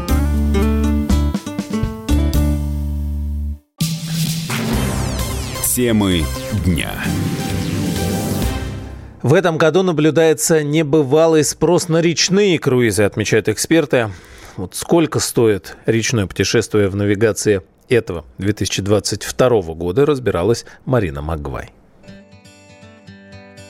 [5.76, 6.24] Темы
[6.66, 6.92] дня.
[9.22, 14.10] В этом году наблюдается небывалый спрос на речные круизы, отмечают эксперты.
[14.56, 21.72] Вот сколько стоит речное путешествие в навигации этого 2022 года, разбиралась Марина Магвай.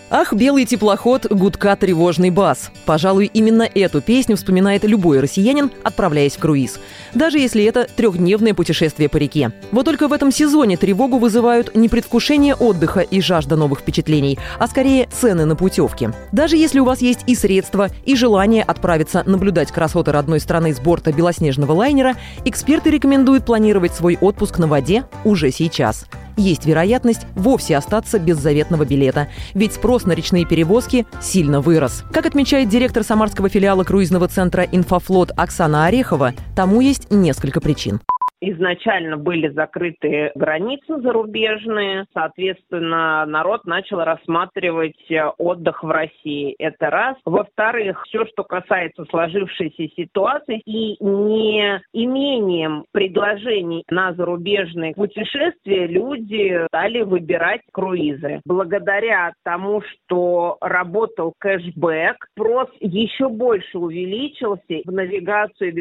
[0.09, 2.71] Ах, белый теплоход, гудка тревожный бас.
[2.85, 6.79] Пожалуй, именно эту песню вспоминает любой россиянин, отправляясь в круиз.
[7.13, 9.51] Даже если это трехдневное путешествие по реке.
[9.73, 14.67] Вот только в этом сезоне тревогу вызывают не предвкушение отдыха и жажда новых впечатлений, а
[14.69, 16.09] скорее цены на путевки.
[16.31, 20.79] Даже если у вас есть и средства, и желание отправиться наблюдать красоты родной страны с
[20.79, 26.05] борта белоснежного лайнера, эксперты рекомендуют планировать свой отпуск на воде уже сейчас
[26.38, 29.27] есть вероятность вовсе остаться без заветного билета.
[29.53, 32.03] Ведь спрос на речные перевозки сильно вырос.
[32.13, 37.99] Как отмечает директор самарского филиала круизного центра «Инфофлот» Оксана Орехова, тому есть несколько причин.
[38.39, 46.55] Изначально были закрыты границы зарубежные, соответственно, народ начал рассматривать э, отдых в России.
[46.59, 47.15] Это раз.
[47.25, 57.01] Во-вторых, все, что касается сложившейся ситуации и не имением предложений на зарубежные путешествия, люди стали
[57.01, 58.41] выбирать круизы.
[58.45, 64.81] Благодаря тому, что работал кэшбэк, спрос еще больше увеличился.
[64.85, 65.73] В навигацию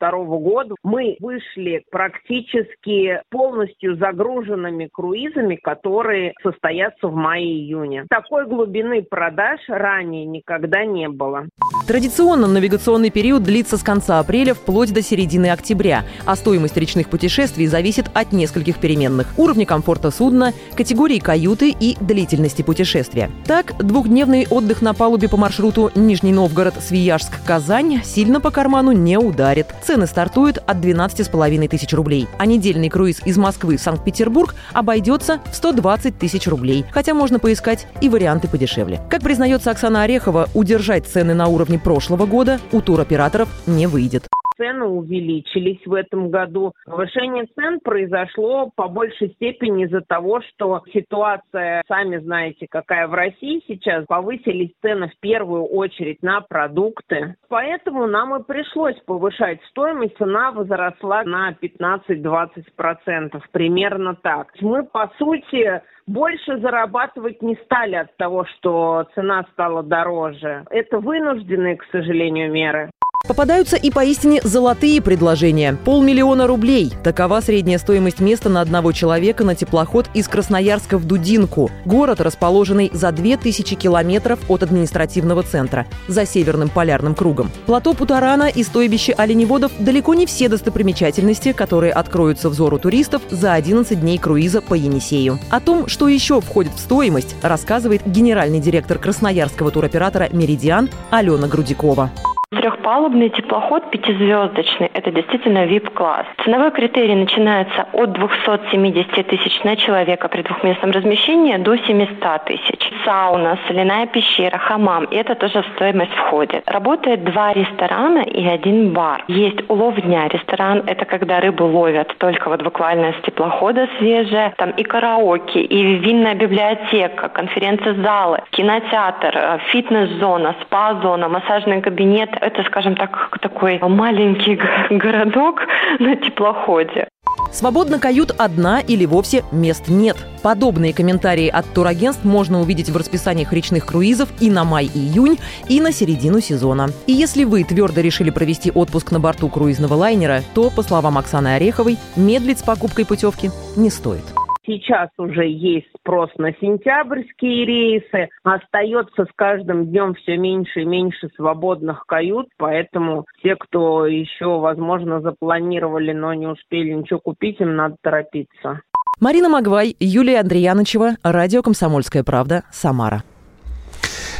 [0.00, 8.06] 2022 года мы вышли практически полностью загруженными круизами, которые состоятся в мае-июне.
[8.08, 11.46] Такой глубины продаж ранее никогда не было.
[11.86, 17.66] Традиционно навигационный период длится с конца апреля вплоть до середины октября, а стоимость речных путешествий
[17.66, 23.30] зависит от нескольких переменных– уровня комфорта судна, категории каюты и длительности путешествия.
[23.46, 29.18] Так, двухдневный отдых на палубе по маршруту Нижний Новгород, Свияжск, Казань сильно по карману не
[29.18, 29.66] ударит.
[29.90, 35.40] Цены стартуют от 12,5 половиной тысяч рублей, а недельный круиз из Москвы в Санкт-Петербург обойдется
[35.50, 39.00] в 120 тысяч рублей, хотя можно поискать и варианты подешевле.
[39.10, 44.28] Как признается Оксана Орехова, удержать цены на уровне прошлого года у туроператоров не выйдет
[44.60, 46.74] цены увеличились в этом году.
[46.84, 53.62] Повышение цен произошло по большей степени из-за того, что ситуация, сами знаете, какая в России
[53.66, 57.36] сейчас, повысились цены в первую очередь на продукты.
[57.48, 60.18] Поэтому нам и пришлось повышать стоимость.
[60.18, 64.48] Цена возросла на 15-20%, примерно так.
[64.60, 70.64] Мы, по сути, больше зарабатывать не стали от того, что цена стала дороже.
[70.70, 72.90] Это вынужденные, к сожалению, меры.
[73.30, 75.78] Попадаются и поистине золотые предложения.
[75.84, 76.92] Полмиллиона рублей.
[77.04, 81.70] Такова средняя стоимость места на одного человека на теплоход из Красноярска в Дудинку.
[81.84, 87.52] Город, расположенный за 2000 километров от административного центра, за Северным полярным кругом.
[87.66, 94.00] Плато Путарана и стойбище оленеводов– далеко не все достопримечательности, которые откроются взору туристов за 11
[94.00, 95.38] дней круиза по Енисею.
[95.50, 102.10] О том, что еще входит в стоимость, рассказывает генеральный директор красноярского туроператора «Меридиан» Алена Грудикова.
[102.52, 106.26] Трехпалубный теплоход пятизвездочный– это действительно VIP-класс.
[106.44, 112.90] Ценовой критерий начинается от 270 тысяч на человека при двухместном размещении до 700 тысяч.
[113.04, 116.68] Сауна, соляная пещера, хамам– это тоже в стоимость входит.
[116.68, 119.22] Работает два ресторана и один бар.
[119.28, 120.26] Есть улов дня.
[120.26, 124.54] Ресторан– это когда рыбу ловят только вот буквально с теплохода свежая.
[124.56, 132.96] Там и караоке, и винная библиотека, конференц-залы, кинотеатр, э, фитнес-зона, спа-зона, массажный кабинет– это, скажем
[132.96, 134.58] так, такой маленький
[134.90, 135.60] городок
[135.98, 137.08] на теплоходе.
[137.52, 140.16] Свободно кают одна или вовсе мест нет.
[140.42, 145.38] Подобные комментарии от турагентств можно увидеть в расписаниях речных круизов и на май-июнь,
[145.68, 146.88] и на середину сезона.
[147.06, 151.56] И если вы твердо решили провести отпуск на борту круизного лайнера, то, по словам Оксаны
[151.56, 154.24] Ореховой, медлить с покупкой путевки не стоит.
[154.70, 158.28] Сейчас уже есть спрос на сентябрьские рейсы.
[158.44, 165.20] Остается с каждым днем все меньше и меньше свободных кают, поэтому те, кто еще, возможно,
[165.22, 168.82] запланировали, но не успели ничего купить, им надо торопиться.
[169.18, 173.24] Марина Магвай, Юлия Андреяночева, Радио «Комсомольская правда», Самара.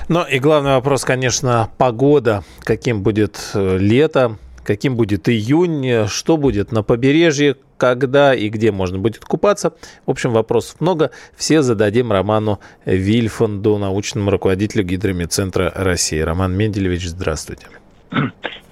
[0.09, 2.45] Ну и главный вопрос, конечно, погода.
[2.61, 8.99] Каким будет э, лето, каким будет июнь, что будет на побережье, когда и где можно
[8.99, 9.75] будет купаться.
[10.07, 11.11] В общем, вопросов много.
[11.35, 16.21] Все зададим Роману Вильфанду, научному руководителю Гидромедцентра России.
[16.21, 17.67] Роман Менделевич, здравствуйте.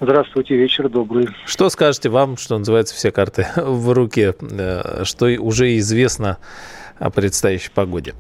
[0.01, 1.29] Здравствуйте, вечер добрый.
[1.45, 6.39] Что скажете вам, что называется, все карты в руке, э, что уже известно
[6.99, 8.15] о предстоящей погоде?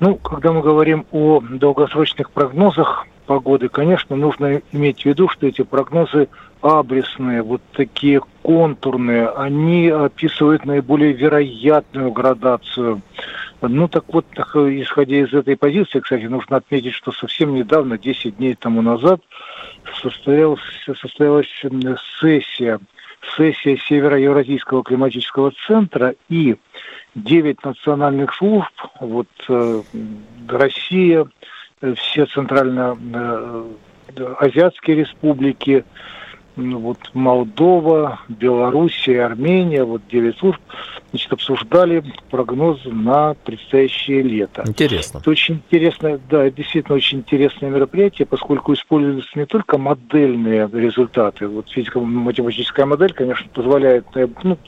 [0.00, 5.60] Ну, когда мы говорим о долгосрочных прогнозах погоды, конечно, нужно иметь в виду, что эти
[5.60, 6.28] прогнозы
[6.62, 13.02] абрисные, вот такие контурные, они описывают наиболее вероятную градацию.
[13.60, 18.54] Ну так вот, исходя из этой позиции, кстати, нужно отметить, что совсем недавно, 10 дней
[18.54, 19.20] тому назад,
[20.00, 20.60] состоялась,
[20.98, 21.48] состоялась
[22.20, 22.80] сессия,
[23.36, 26.56] сессия Северо-Евразийского климатического центра и
[27.14, 29.82] 9 национальных служб, вот э,
[30.48, 31.26] Россия,
[31.96, 35.86] все центрально-азиатские э, республики, ну,
[36.58, 40.60] вот Молдова, Белоруссия, Армения, вот 9 служб,
[41.10, 44.64] значит, обсуждали прогнозы на предстоящее лето.
[44.66, 45.18] Интересно.
[45.18, 51.46] Это очень интересное, да, действительно очень интересное мероприятие, поскольку используются не только модельные результаты.
[51.46, 54.06] Вот физико-математическая модель, конечно, позволяет
[54.42, 54.58] ну,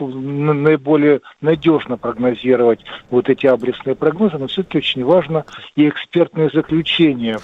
[0.00, 7.38] наиболее надежно прогнозировать вот эти абрисные прогнозы, но все-таки очень важно и экспертное заключение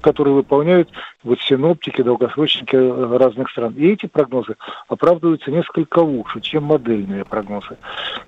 [0.00, 0.90] которые выполняют
[1.22, 2.76] вот синоптики, долгосрочники
[3.16, 3.74] разных стран.
[3.76, 4.56] И эти прогнозы
[4.88, 7.76] оправдываются несколько лучше, чем модельные прогнозы.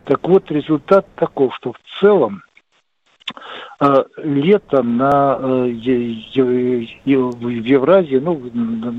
[0.05, 2.43] Так вот, результат таков, что в целом
[3.79, 5.73] а, лето на, э,
[6.35, 8.41] в Евразии, ну,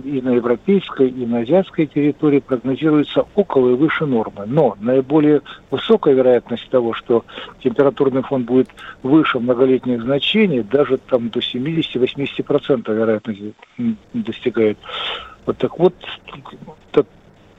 [0.04, 4.46] и на европейской, и на азиатской территории прогнозируется около и выше нормы.
[4.46, 7.24] Но наиболее высокая вероятность того, что
[7.64, 8.70] температурный фон будет
[9.04, 13.54] выше многолетних значений, даже там до 70-80% вероятности
[14.14, 14.78] достигает.
[15.46, 15.94] Вот так вот,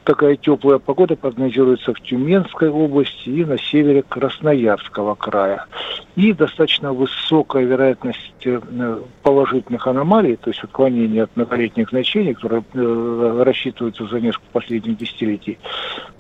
[0.05, 5.67] такая теплая погода прогнозируется в Тюменской области и на севере Красноярского края.
[6.15, 13.43] И достаточно высокая вероятность э, положительных аномалий, то есть отклонения от многолетних значений, которые э,
[13.45, 15.59] рассчитываются за несколько последних десятилетий,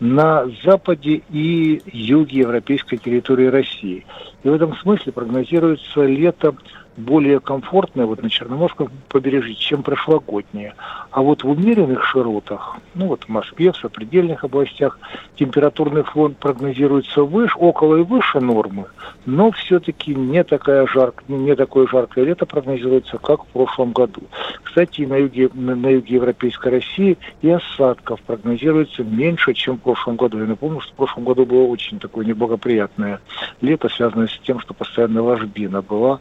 [0.00, 4.04] на западе и юге европейской территории России.
[4.42, 6.56] И в этом смысле прогнозируется лето
[6.96, 10.74] более комфортное вот на Черноморском побережье, чем прошлогоднее.
[11.10, 14.98] А вот в умеренных широтах, ну вот в Москве, в сопредельных областях,
[15.36, 18.86] температурный фон прогнозируется выше, около и выше нормы,
[19.26, 24.22] но все-таки не, такая жарк, не такое жаркое лето прогнозируется, как в прошлом году.
[24.62, 30.38] Кстати, на юге, на юге Европейской России и осадков прогнозируется меньше, чем в прошлом году.
[30.38, 33.20] Я напомню, что в прошлом году было очень такое неблагоприятное
[33.60, 36.20] лето, связанное с тем, что постоянно ложбина была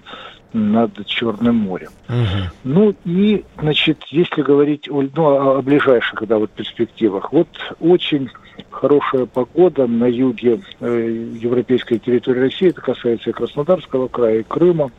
[0.53, 1.89] над Черным морем.
[2.07, 2.51] Угу.
[2.63, 7.47] Ну и, значит, если говорить о, ну, о, ближайших да, вот, перспективах, вот
[7.79, 8.29] очень
[8.69, 14.91] хорошая погода на юге э, европейской территории России, это касается и Краснодарского края, и Крыма,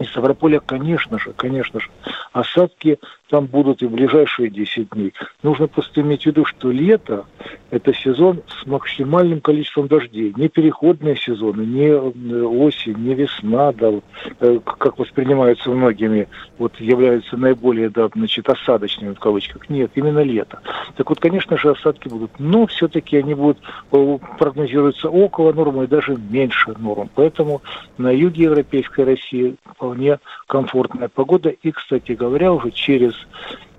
[0.00, 1.90] и Ставрополя, конечно же, конечно же,
[2.32, 2.98] осадки
[3.28, 5.14] там будут и в ближайшие 10 дней.
[5.42, 7.26] Нужно просто иметь в виду, что лето–
[7.70, 10.32] это сезон с максимальным количеством дождей.
[10.36, 13.92] Не переходные сезоны, не э, осень, не весна, да,
[14.40, 16.28] э, как воспринимаются многими,
[16.58, 19.68] вот являются наиболее, да, значит, осадочными в кавычках.
[19.68, 20.60] Нет, именно лето.
[20.96, 23.58] Так вот, конечно же, осадки будут, но все-таки они будут,
[23.92, 27.08] э, прогнозируются около нормы и даже меньше норм.
[27.14, 27.62] Поэтому
[27.98, 29.56] на юге Европейской России
[29.90, 31.48] вполне комфортная погода.
[31.50, 33.12] И, кстати говоря, уже через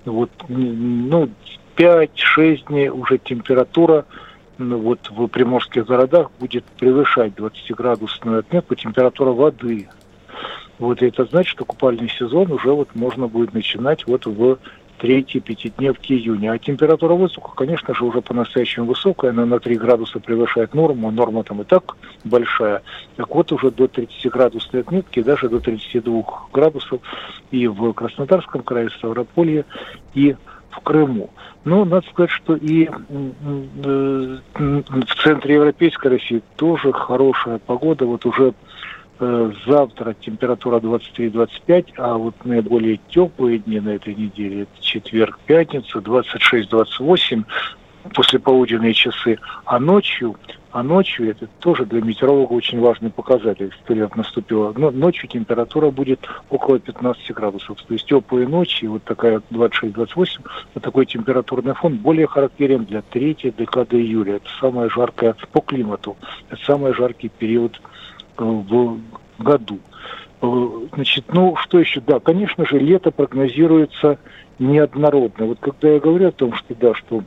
[0.05, 1.29] вот, ну,
[1.77, 4.05] 5-6 дней уже температура
[4.57, 9.87] ну, вот в приморских городах будет превышать 20-градусную отметку температура воды.
[10.79, 14.57] Вот и это значит, что купальный сезон уже вот можно будет начинать вот в
[15.01, 16.51] третьей пятидневки июня.
[16.51, 21.43] А температура воздуха, конечно же, уже по-настоящему высокая, она на 3 градуса превышает норму, норма
[21.43, 22.83] там и так большая.
[23.15, 26.23] Так вот, уже до 30 градусной отметки, даже до 32
[26.53, 27.01] градусов
[27.49, 29.65] и в Краснодарском крае, Ставрополье,
[30.13, 30.35] и
[30.69, 31.31] в Крыму.
[31.65, 38.05] Но надо сказать, что и э, в центре Европейской России тоже хорошая погода.
[38.05, 38.53] Вот уже
[39.65, 47.43] завтра температура 23-25, а вот наиболее теплые дни на этой неделе это четверг, пятница, 26-28
[48.13, 50.35] после полуденные часы, а ночью
[50.71, 55.91] а ночью, это тоже для метеоролога очень важный показатель, что лет наступило, но ночью температура
[55.91, 57.81] будет около 15 градусов.
[57.81, 60.27] То есть теплые ночи, вот такая 26-28,
[60.73, 64.37] вот такой температурный фон более характерен для третьей декады июля.
[64.37, 66.15] Это самая жаркая по климату,
[66.49, 68.99] это самый жаркий период э, в
[69.39, 69.79] году.
[70.41, 72.01] Э, значит, ну, что еще?
[72.01, 74.17] Да, конечно же, лето прогнозируется
[74.59, 75.45] неоднородно.
[75.47, 77.23] Вот когда я говорю о том, что да, что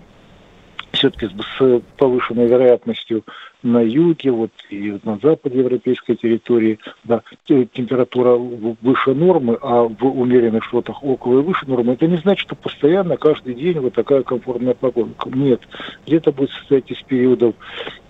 [0.94, 3.24] все-таки с повышенной вероятностью
[3.62, 10.64] на юге, вот и на западе европейской территории, да, температура выше нормы, а в умеренных
[10.64, 14.74] широтах около и выше нормы, это не значит, что постоянно, каждый день вот такая комфортная
[14.74, 15.10] погода.
[15.26, 15.60] Нет,
[16.06, 17.54] где-то будет состоять из периодов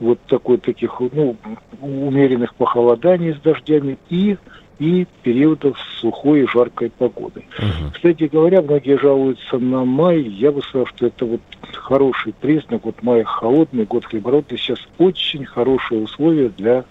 [0.00, 1.36] вот такой, таких, ну,
[1.80, 4.36] умеренных похолоданий с дождями и
[4.78, 7.44] и периодов сухой и жаркой погоды.
[7.58, 7.92] Угу.
[7.94, 10.20] Кстати говоря, многие жалуются на май.
[10.20, 11.40] Я бы сказал, что это вот
[11.72, 12.84] хороший признак.
[12.84, 14.58] Вот май холодный, год хлебородный.
[14.58, 16.84] Сейчас очень хорошие условия для,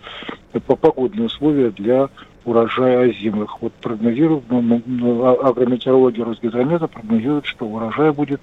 [0.65, 2.09] погодные условия для
[2.45, 3.61] урожая озимых.
[3.61, 8.41] Вот прогнозируют, ну, ну, ну агрометеорологи Росгидромета прогнозируют, что урожай будет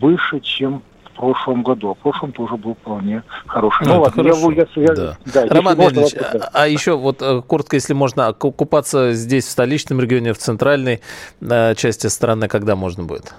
[0.00, 0.82] выше, чем
[1.16, 1.90] прошлом году.
[1.90, 3.86] А в прошлом тоже был вполне хороший.
[3.86, 4.50] Ну, ну ладно, хорошо.
[4.52, 5.18] я, я, да.
[5.32, 10.00] Да, Роман Леонидович, а, а еще вот э, коротко, если можно, купаться здесь, в столичном
[10.00, 11.00] регионе, в центральной
[11.40, 13.34] э, части страны, когда можно будет?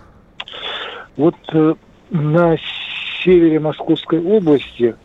[1.15, 1.75] Вот э,
[2.09, 2.57] на
[3.23, 4.95] севере Московской области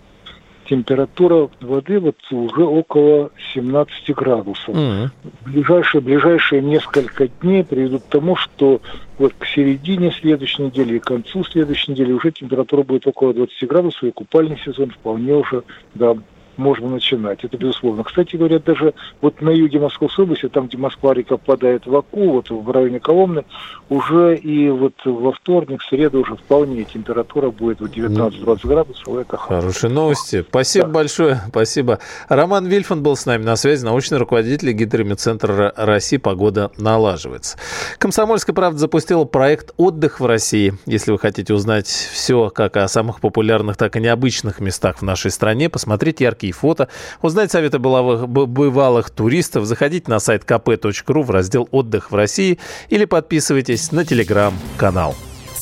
[0.72, 4.74] температура воды вот уже около 17 градусов.
[4.74, 5.08] Mm-hmm.
[5.44, 8.80] Ближайшие, ближайшие несколько дней приведут к тому, что
[9.18, 13.68] вот к середине следующей недели и к концу следующей недели уже температура будет около 20
[13.68, 15.62] градусов, и купальный сезон вполне уже
[15.94, 16.16] да,
[16.56, 17.44] можно начинать.
[17.44, 18.04] Это безусловно.
[18.04, 22.50] Кстати говоря, даже вот на юге Московской области, там, где Москва-река впадает в Аку, вот
[22.50, 23.44] в районе Коломны,
[23.88, 29.08] уже и вот во вторник, в среду уже вполне температура будет вот 19-20 градусов.
[29.16, 30.44] Это Хорошие новости.
[30.48, 30.92] Спасибо да.
[30.92, 31.40] большое.
[31.48, 31.98] Спасибо.
[32.28, 36.16] Роман Вильфанд был с нами на связи, научный руководитель Гидрометцентра России.
[36.16, 37.58] Погода налаживается.
[37.98, 40.74] Комсомольская правда запустила проект «Отдых в России».
[40.86, 45.30] Если вы хотите узнать все как о самых популярных, так и необычных местах в нашей
[45.30, 46.88] стране, посмотрите яркие яркие фото.
[47.22, 52.58] Узнать советы бывалых, бывалых туристов, заходите на сайт kp.ru в раздел «Отдых в России»
[52.90, 55.14] или подписывайтесь на телеграм-канал.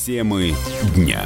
[0.06, 0.54] Темы
[0.96, 1.22] дня.